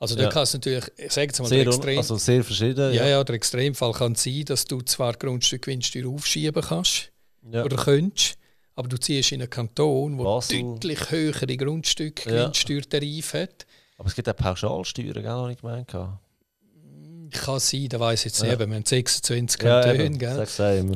[0.00, 0.28] Also da ja.
[0.30, 2.92] kann es natürlich, ich sage jetzt mal, sehr, Extrem, also sehr verschieden.
[2.92, 7.11] Ja, ja, ja, der Extremfall kann sein, dass du zwar Grundstückgewinnsteuer aufschieben kannst,
[7.50, 7.64] ja.
[7.64, 8.38] oder könntest.
[8.74, 13.42] Aber du ziehst in einen Kanton, der deutlich höhere Grundstückgewinnsteuertarife ja.
[13.44, 13.66] hat.
[13.98, 15.88] Aber es gibt auch Pauschalsteuern, gell, habe ich gemeint.
[15.88, 18.52] Kann sein, da weiß ich jetzt nicht.
[18.52, 18.58] Ja.
[18.58, 19.94] Wir haben 26 Kantone.
[19.94, 20.00] Ja,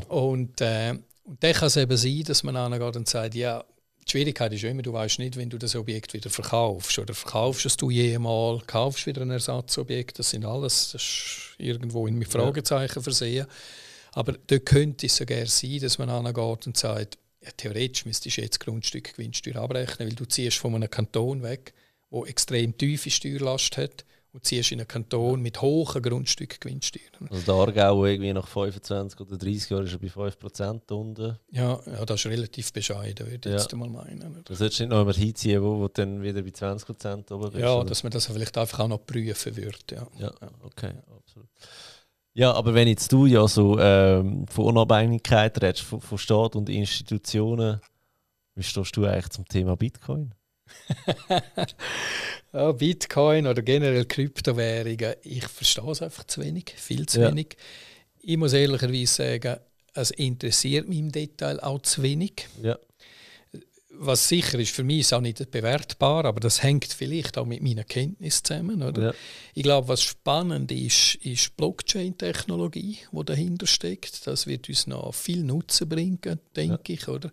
[0.08, 0.94] und, äh,
[1.24, 3.64] und dann kann es eben sein, dass man angeht und sagt, ja,
[4.06, 6.98] die Schwierigkeit ist immer, du weißt nicht, wenn du das Objekt wieder verkaufst.
[6.98, 10.18] Oder verkaufst es du jemals, kaufst wieder ein Ersatzobjekt.
[10.18, 13.46] Das sind alles das ist irgendwo in mit Fragezeichen versehen.
[14.16, 18.40] Aber dort könnte es sogar sein, dass man angeht und sagt, ja, theoretisch müsstest du
[18.40, 21.74] jetzt Grundstückgewinnsteuer abrechnen, weil du ziehst von einem Kanton weg,
[22.08, 27.28] wo extrem tiefe Steuerlast hat und ziehst in einen Kanton mit hohen Grundstückgewinnsteuern.
[27.28, 31.38] Also der Aargau irgendwie nach 25 oder 30 Jahren ist er bei 5% unten.
[31.50, 33.60] Ja, ja, das ist relativ bescheiden, würde ich ja.
[33.60, 34.42] jetzt mal meinen.
[34.46, 37.62] Du solltest nicht noch jemand hinziehen, wo, wo dann wieder bei 20% oben bist.
[37.62, 37.84] Ja, oder?
[37.84, 39.76] dass man das vielleicht einfach auch noch prüfen würde.
[39.90, 41.48] Ja, ja okay, absolut.
[42.36, 46.68] Ja, aber wenn jetzt du ja so ähm, von Unabhängigkeit redest, von, von Staat und
[46.68, 47.80] Institutionen,
[48.54, 50.34] wie stehst du eigentlich zum Thema Bitcoin?
[52.52, 57.30] ja, Bitcoin oder generell Kryptowährungen, ich verstehe es einfach zu wenig, viel zu ja.
[57.30, 57.56] wenig.
[58.20, 59.56] Ich muss ehrlicherweise sagen,
[59.94, 62.48] es interessiert mich im Detail auch zu wenig.
[62.62, 62.76] Ja.
[63.98, 67.62] Was sicher ist, für mich ist auch nicht bewertbar, aber das hängt vielleicht auch mit
[67.62, 68.82] meiner Kenntnis zusammen.
[68.82, 69.02] Oder?
[69.02, 69.14] Ja.
[69.54, 74.26] Ich glaube, was spannend ist, ist Blockchain-Technologie, die dahinter steckt.
[74.26, 76.94] Das wird uns noch viel Nutzen bringen, denke ja.
[76.94, 77.08] ich.
[77.08, 77.30] Oder?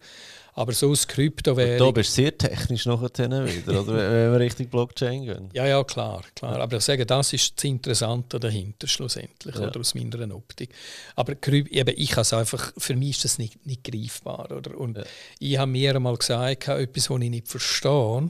[0.56, 1.88] Aber so aus Kryptowährung.
[1.88, 3.94] Da bist du sehr technisch nachher wieder, oder?
[3.96, 5.50] wenn wir Richtung Blockchain gehen.
[5.54, 6.24] Ja, ja, klar.
[6.36, 6.60] klar.
[6.60, 9.68] Aber ich sage, das ist das Interessante dahinter schlussendlich, ja.
[9.68, 10.70] oder aus meiner Optik.
[11.16, 14.52] Aber eben, ich habe einfach, für mich ist das nicht, nicht greifbar.
[14.52, 14.78] Oder?
[14.78, 15.04] Und ja.
[15.40, 18.30] ich habe mir einmal gesagt, etwas, was ich nicht verstehe,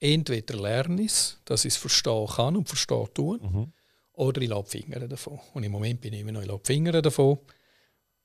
[0.00, 3.72] entweder lerne ich es, dass ich es verstehen kann und verstehen tun, mhm.
[4.12, 5.40] oder ich lasse Finger davon.
[5.54, 7.38] Und im Moment bin ich immer noch, ich lasse Finger davon.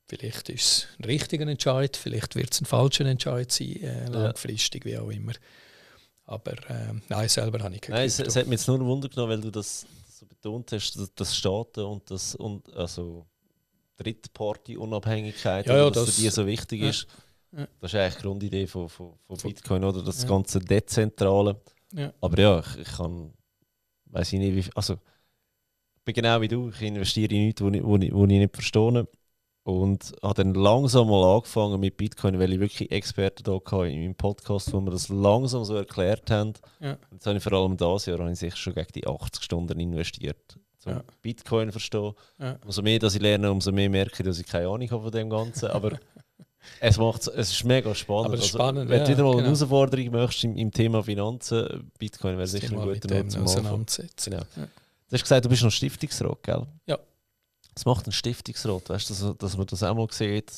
[0.10, 4.84] Vielleicht ist es ein richtiger Entscheid, vielleicht wird es ein falscher Entscheid sein, äh, langfristig,
[4.84, 5.34] wie auch immer.
[6.26, 8.86] Aber äh, nein, selber habe ich keine Nein, es, es, hat mich jetzt nur ein
[8.86, 13.28] Wunder genommen, weil du das so betont hast, dass, dass Staaten und das und also
[13.98, 17.08] Drittparty-Unabhängigkeit, ja, ja, dass das, für die so wichtig ist.
[17.52, 17.68] Ja.
[17.80, 20.02] Das ist eigentlich die Grundidee von, von, von Bitcoin, oder?
[20.02, 21.60] Das ganze Dezentrale.
[22.20, 23.32] Aber ja, ich, ich kann,
[24.06, 27.70] weiß ich nicht, wie also ich bin genau wie du, ich investiere in nichts, wo
[27.70, 29.08] ich, wo ich, wo ich nicht verstehe.
[29.64, 34.02] Und habe dann langsam mal angefangen mit Bitcoin, weil ich wirklich Experten da hatte in
[34.02, 36.54] meinem Podcast, wo wir das langsam so erklärt haben.
[36.80, 36.98] Ja.
[37.12, 39.80] Jetzt habe ich vor allem dieses Jahr habe ich sicher schon gegen die 80 Stunden
[39.80, 40.58] investiert.
[40.86, 41.04] Um ja.
[41.22, 42.14] Bitcoin verstehen.
[42.40, 42.58] Ja.
[42.66, 45.12] Umso mehr dass ich lerne, umso mehr merke ich, dass ich keine Ahnung habe von
[45.12, 45.70] dem Ganzen.
[45.70, 46.00] Aber
[46.80, 48.28] es, macht, es ist mega spannend.
[48.28, 49.38] Aber also, spannend wenn du wieder mal genau.
[49.40, 53.42] eine Herausforderung möchtest im, im, Thema Finanzen, Bitcoin wäre sicher ein guter Nutzer.
[53.42, 54.32] Auseinandersetzen.
[54.32, 54.44] Genau.
[54.56, 54.64] Ja.
[54.64, 56.66] Du hast gesagt, du bist noch Stiftungsrat, gell?
[56.86, 56.98] Ja.
[57.80, 58.90] Was macht ein Stiftungsrat?
[58.90, 60.52] Weißt du, dass, dass man das auch mal sieht?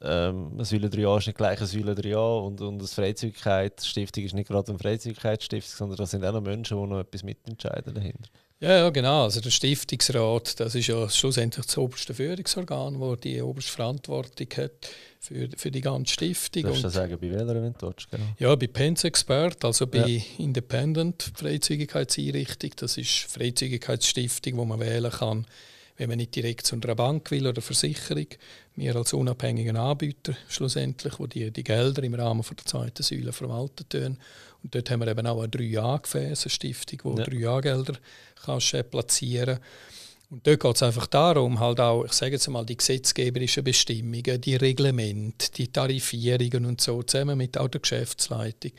[0.00, 4.34] Ähm, eine Säule 3a ist nicht gleich eine Säule 3a und, und eine Freizügigkeitsstiftung ist
[4.34, 8.30] nicht gerade eine Freizügigkeitsstiftung, sondern das sind auch noch Menschen, die noch etwas mitentscheiden dahinter.
[8.58, 9.24] Ja, ja, genau.
[9.24, 14.88] Also der Stiftungsrat, das ist ja schlussendlich das oberste Führungsorgan, das die oberste Verantwortung hat
[15.20, 16.62] für, für die ganze Stiftung.
[16.62, 18.08] Darfst du sagen, bei welcher Eventualität?
[18.10, 18.24] Genau?
[18.38, 20.22] Ja, bei Pence Expert, also bei ja.
[20.38, 22.70] Independent Freizügigkeitseinrichtung.
[22.76, 25.46] Das ist Freizügigkeitsstiftung, wo man wählen kann,
[26.02, 28.26] wenn man nicht direkt zu einer Bank will oder Versicherung,
[28.74, 33.32] wir als unabhängigen Anbieter schlussendlich, wo die, die Gelder im Rahmen von der zweiten Säule
[33.32, 34.18] verwaltet tun.
[34.62, 37.24] Und dort haben wir eben auch eine 3A-Gefäß, eine Stiftung, wo ja.
[37.24, 37.94] 3A-Gelder
[38.44, 39.60] kannst, äh, platzieren
[40.32, 44.40] und dort geht es einfach darum, halt auch, ich sage jetzt mal, die gesetzgeberischen Bestimmungen,
[44.40, 48.72] die Reglemente, die Tarifierungen und so, zusammen mit auch der Geschäftsleitung,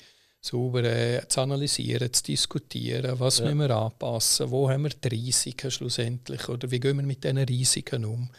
[0.44, 3.46] sauber äh, zu analysieren, zu diskutieren, was ja.
[3.46, 7.38] müssen wir anpassen, wo haben wir die Risiken schlussendlich oder wie gehen wir mit diesen
[7.38, 8.30] Risiken um.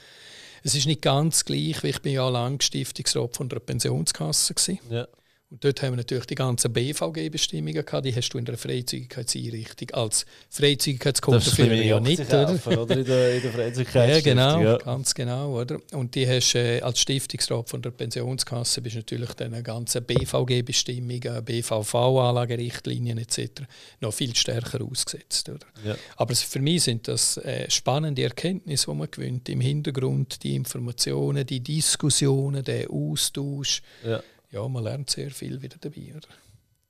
[0.63, 4.97] Es ist nicht ganz gleich, wie ich bin ja lange Stiftungsrat von der Pensionskasse war.
[4.97, 5.09] Ja.
[5.55, 9.89] Und dort haben wir natürlich die ganzen BVG-Bestimmungen gehabt, die hast du in der Freizügigkeitseinrichtung
[9.93, 12.59] als Freizügigkeitskontoführer ja nicht, oder?
[12.77, 12.99] oder?
[12.99, 14.37] In der, in der Freizügigkeitsstiftung.
[14.37, 14.79] Ja, genau, ja.
[14.79, 15.79] ganz genau, oder?
[15.93, 23.19] Und die hast äh, als Stiftungsrat von der Pensionskasse bist natürlich den ganzen BVG-Bestimmungen, BVV-Anlagerichtlinien
[23.19, 23.63] etc.
[24.01, 25.67] noch viel stärker ausgesetzt, oder?
[25.85, 25.95] Ja.
[26.17, 31.47] Aber für mich sind das äh, spannende Erkenntnisse, die man gewinnt im Hintergrund, die Informationen,
[31.47, 33.81] die Diskussionen, der Austausch.
[34.05, 34.21] Ja
[34.55, 36.15] ja, man lernt sehr viel wieder dabei.
[36.17, 36.29] Oder?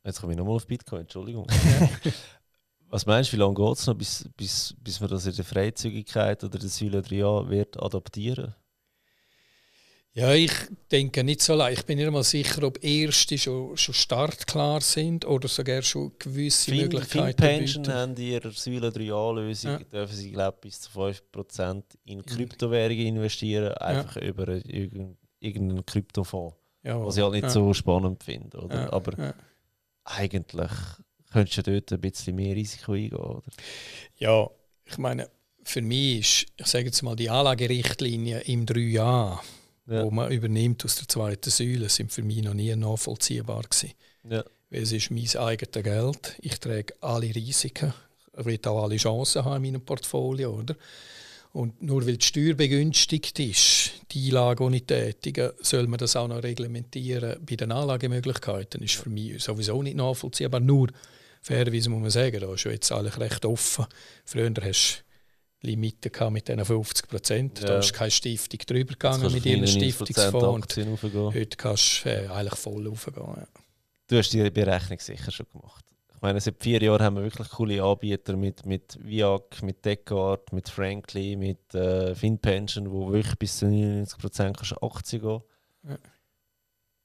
[0.05, 1.47] Jetzt komme ich nochmal auf Bitcoin, Entschuldigung.
[2.91, 5.45] Was meinst du, wie lange geht es noch, bis, bis, bis man das in der
[5.45, 8.55] Freizügigkeit oder der Säule 3a wird adaptieren?
[10.13, 10.53] Ja, ich
[10.93, 11.73] denke nicht so lange.
[11.73, 16.71] Ich bin nicht mal sicher, ob erste schon, schon startklar sind oder sogar schon gewisse
[16.71, 19.79] fin, Möglichkeiten Pension haben in ihrer Säule 3a-Lösung, ja.
[19.79, 24.23] dürfen sie glaube bis zu 5% in Kryptowährungen investieren, einfach ja.
[24.23, 26.55] über irgendeinen Kryptofonds.
[26.85, 27.07] Jawohl.
[27.07, 27.51] Was ich halt nicht ja.
[27.51, 28.59] so spannend finde.
[28.59, 28.83] Oder?
[28.83, 29.35] Ja, Aber ja.
[30.05, 30.71] eigentlich
[31.33, 33.17] könntest du dort ein bisschen mehr Risiko eingehen.
[33.17, 33.43] Oder?
[34.19, 34.49] Ja,
[34.85, 35.29] ich meine,
[35.65, 39.41] für mich ist, ich sage jetzt mal, die Anlagerichtlinien im 3a, ja.
[39.87, 43.95] wo man übernimmt aus der zweiten Säule, sind für mich noch nie nachvollziehbar gewesen.
[44.29, 44.45] Ja.
[44.71, 46.37] Weil es ist mein eigenes Geld.
[46.41, 47.95] Ich trage alle Risiken.
[48.37, 50.77] Ich will auch alle Chancen haben in meinem Portfolio, oder?
[51.55, 56.17] Und nur weil die Steuer begünstigt ist, die Einlage, die ich tätige, soll man das
[56.17, 60.59] auch noch reglementieren bei den Anlagemöglichkeiten, ist für mich sowieso nicht nachvollziehbar.
[60.59, 60.89] Nur
[61.43, 63.87] fairerweise muss man sagen, da ist jetzt alles recht offen.
[64.25, 65.05] Früher hast
[65.61, 67.61] du Limiten mit diesen 50 Prozent.
[67.61, 67.67] Ja.
[67.69, 70.77] Da ist keine Stiftung drüber gegangen mit ihren Stiftungsfonds.
[70.77, 73.17] Heute kannst du äh, eigentlich voll raufgehen.
[73.17, 73.47] Ja.
[74.09, 75.84] Du hast die Berechnung sicher schon gemacht.
[76.25, 80.71] Meine, seit vier Jahren haben wir wirklich coole Anbieter mit, mit Viac, mit Deckard, mit
[80.71, 85.43] Frankly, mit äh, FinPension, wo wirklich bis zu 99% Aktien gehen.
[85.87, 85.99] Ja.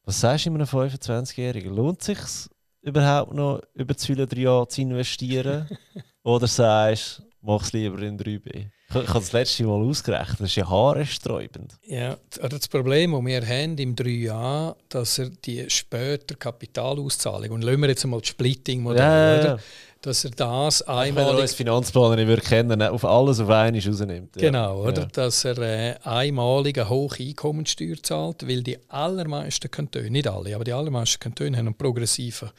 [0.06, 1.76] Was sagst du einem 25-Jährigen?
[1.76, 2.50] Lohnt es sich
[2.82, 5.68] überhaupt noch über zwei oder drei Jahre zu investieren?
[6.24, 8.72] oder sagst du, mach es lieber in 3B?
[8.92, 11.76] Ich habe das letzte Mal ausgerechnet, das ist ja haaresträubend.
[11.86, 12.18] Ja,
[12.50, 17.90] das Problem, das wir haben im 3A, dass er die später Kapitalauszahlung, und lassen wir
[17.90, 19.58] jetzt einmal das Splitting-Modell, ja, ja, ja.
[20.02, 21.28] dass er das einmal...
[21.28, 24.36] Wenn er als Finanzplaner nicht würde kennen, auf alles auf einmal rausnimmt.
[24.38, 24.42] Ja.
[24.42, 25.06] Genau, oder?
[25.06, 30.64] dass er äh, einmalig eine hohe Einkommensteuer zahlt, weil die allermeisten Kantone, nicht alle, aber
[30.64, 32.50] die allermeisten Kantone haben einen progressiven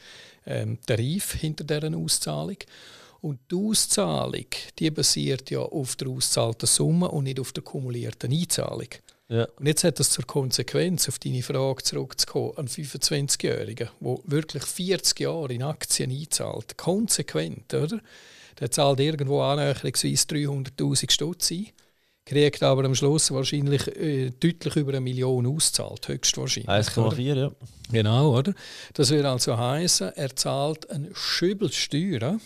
[0.45, 2.57] ähm, Tarif hinter deren Auszahlung.
[3.21, 4.47] Und die Auszahlung,
[4.79, 8.87] die basiert ja auf der auszahlten Summe und nicht auf der kumulierten Einzahlung.
[9.29, 9.47] Ja.
[9.57, 15.19] Und jetzt hat das zur Konsequenz, auf deine Frage zurückzukommen, einen 25-Jährigen, der wirklich 40
[15.21, 18.01] Jahre in Aktien einzahlt, konsequent, oder?
[18.59, 21.67] Der zahlt irgendwo annäherungsweise 300'000 Stutz ein,
[22.25, 26.69] kriegt aber am Schluss wahrscheinlich äh, deutlich über eine Million auszahlt, höchstwahrscheinlich.
[26.69, 27.51] 1,4, ja.
[27.91, 28.53] Genau, oder?
[28.93, 32.39] Das würde also heißen, er zahlt eine Schübelsteuer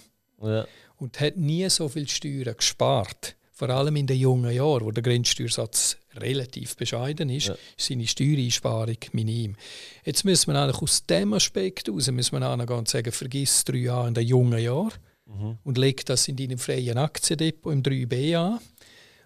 [0.46, 0.68] ja.
[0.98, 3.36] und hat nie so viel Steuern gespart.
[3.52, 7.56] Vor allem in den jungen Jahren, wo der Grenzsteuersatz relativ bescheiden ist, ja.
[7.78, 9.56] ist seine Steuereinsparung minim.
[10.04, 14.10] Jetzt müssen wir eigentlich aus dem Aspekt heraus müssen wir auch sagen, vergiss drei Jahre
[14.10, 14.92] in den jungen Jahren
[15.26, 15.58] mhm.
[15.64, 18.60] und leg das in deinem freien Aktiendepot im 3b an,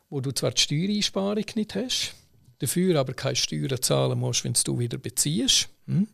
[0.09, 2.13] wo du zwar die Steuereinsparung nicht hast,
[2.59, 5.69] dafür aber keine Steuern zahlen musst, wenn du wieder beziehst.
[5.87, 6.07] Hm?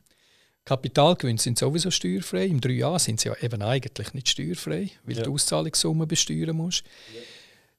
[0.66, 2.46] Kapitalgewinne sind sowieso steuerfrei.
[2.46, 5.24] Im 3a sind sie ja eben eigentlich nicht steuerfrei, weil ja.
[5.24, 6.84] du Auszahlungssumme besteuern musst.
[7.14, 7.22] Ja.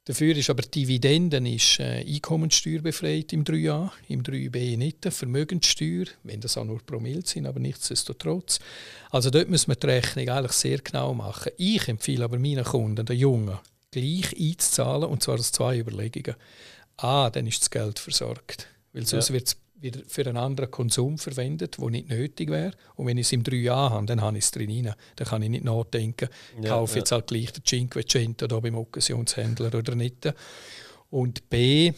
[0.07, 5.05] Dafür ist aber die Dividenden ist, äh, einkommenssteuerbefreit im 3a, im 3b nicht.
[5.05, 8.61] Vermögenssteuer, wenn das auch nur Promille sind, aber nichtsdestotrotz.
[9.11, 11.51] Also dort muss man die Rechnung eigentlich sehr genau machen.
[11.57, 13.59] Ich empfehle aber meinen Kunden, den Jungen,
[13.91, 16.37] gleich einzuzahlen, und zwar aus zwei Überlegungen.
[16.99, 18.69] A, dann ist das Geld versorgt.
[18.93, 19.35] Weil sonst ja.
[19.35, 22.73] wird es wieder für einen anderen Konsum verwendet, der nicht nötig wäre.
[22.95, 24.93] Und wenn ich es im drei Jahren habe, dann habe ich es drin.
[25.17, 26.29] Dann kann ich nicht nachdenken,
[26.63, 26.99] ja, kaufe ja.
[26.99, 30.33] jetzt halt gleich den Cinquecento da beim Occasionshändler oder nicht.
[31.11, 31.93] Und B,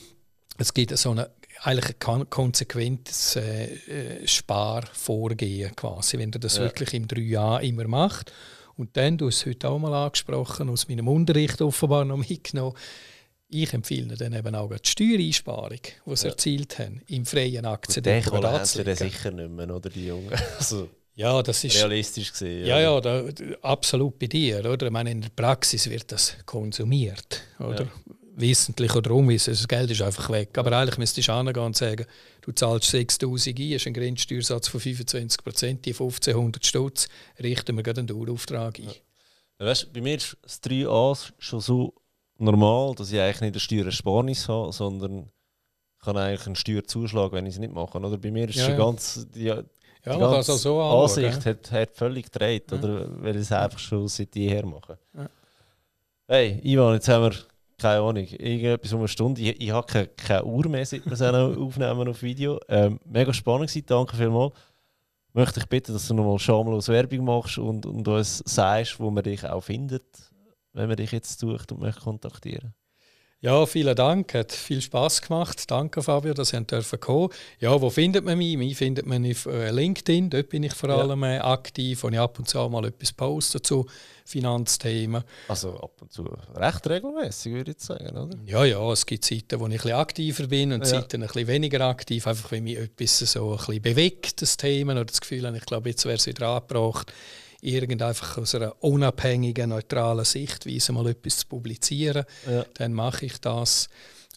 [0.59, 1.31] es gibt so eine
[1.63, 6.65] eigentlich ein konsequentes äh, äh, Sparvorgehen quasi, wenn du das ja.
[6.65, 8.33] wirklich im drei Jahren immer macht.
[8.77, 12.77] Und dann, du hast es heute auch mal angesprochen, aus meinem Unterricht offenbar noch mitgenommen,
[13.49, 16.31] ich empfehle dann eben auch die Steuereinsparung, die sie ja.
[16.31, 20.31] erzielt haben, im freien Aktiendepot haben sie sicher nicht mehr, oder die Jungen?
[20.59, 22.67] Also, ja, das ist realistisch gesehen.
[22.67, 23.25] Ja, ja, da,
[23.63, 24.87] absolut bei dir, oder?
[24.87, 27.85] Ich meine, in der Praxis wird das konsumiert, oder?
[27.85, 28.15] Ja.
[28.37, 30.57] Wissentlich oder unwissentlich, das Geld ist einfach weg.
[30.57, 32.07] Aber eigentlich müsstest du angehen und sagen,
[32.43, 37.09] du zahlst 6000 ein, hast einen Grenzsteuersatz von 25 Prozent, die 1500 Stutz,
[37.43, 38.85] richten wir gerade einen Dauerauftrag ein.
[38.85, 39.67] Ja.
[39.67, 41.95] Weißt, bei mir ist das 3a schon so
[42.39, 45.31] normal, dass ich eigentlich nicht eine Steuerersparnis habe, sondern
[46.01, 47.99] kann eigentlich einen Steuerzuschlag, wenn ich es nicht mache.
[47.99, 49.69] Oder bei mir ist ja, ganz, die, ja, die
[50.05, 52.79] ganze also so Ansicht hat, hat völlig gedreht, ja.
[52.79, 54.99] oder, weil ich es einfach schon seit jeher mache.
[55.15, 55.29] Ja.
[56.29, 57.35] Hey, Ivan, jetzt haben wir
[57.79, 59.41] keine Ahnung, irgendetwas um eine Stunde.
[59.41, 61.23] Ich, ich habe keine, keine Uhr mehr, seit wir es
[61.59, 62.61] aufnehmen auf Video.
[62.69, 64.53] Ähm, mega spannend gewesen, danke vielmals.
[65.33, 69.23] Möchte ich bitten, dass du nochmal schamlos Werbung machst und, und uns sagst, wo man
[69.23, 70.05] dich auch findet
[70.73, 72.75] wenn man dich jetzt sucht und möchte kontaktieren?
[73.41, 74.35] Ja, vielen Dank.
[74.35, 75.71] Hat viel Spaß gemacht.
[75.71, 77.29] Danke, Fabio, dass ihr dürfen kommen.
[77.61, 78.57] Ja, wo findet man mich?
[78.57, 80.29] Mich findet man auf äh, LinkedIn.
[80.29, 81.37] Dort bin ich vor allem ja.
[81.37, 83.87] Äh, aktiv und ich ab und zu mal etwas poste zu
[84.25, 85.23] Finanzthemen.
[85.47, 86.25] Also ab und zu
[86.57, 88.37] recht regelmäßig, würde ich sagen, oder?
[88.45, 88.91] Ja, ja.
[88.91, 90.87] Es gibt Zeiten, wo ich ein bisschen aktiver bin und ja.
[90.87, 92.27] Zeiten ein bisschen weniger aktiv.
[92.27, 95.65] Einfach, wenn mich etwas so ein bisschen bewegt, das Thema, oder das Gefühl habe, ich
[95.65, 97.13] glaube, jetzt wäre es wieder angebracht
[97.61, 102.65] irgend einfach aus einer unabhängigen, neutralen Sichtweise mal etwas zu publizieren, ja.
[102.75, 103.89] dann mache ich das.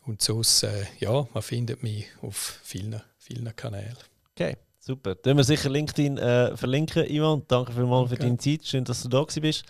[0.06, 3.98] Und sonst, äh, ja, man findet mich auf vielen, vielen Kanälen.
[4.32, 5.16] Okay, super.
[5.16, 7.44] Dann wir sicher LinkedIn äh, verlinken, Ivan.
[7.48, 8.16] Danke vielmals okay.
[8.16, 8.66] für deine Zeit.
[8.66, 9.64] Schön, dass du da bist.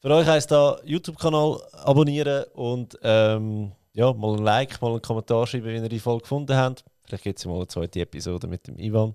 [0.00, 5.46] Für euch heisst da YouTube-Kanal abonnieren und ähm, ja, mal ein Like, mal einen Kommentar
[5.46, 6.84] schreiben, wenn ihr die Folge gefunden habt.
[7.04, 9.14] Vielleicht gibt es mal eine zweite Episode mit dem Ivan.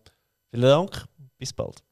[0.49, 1.06] Vielen Dank,
[1.38, 1.84] bis bald.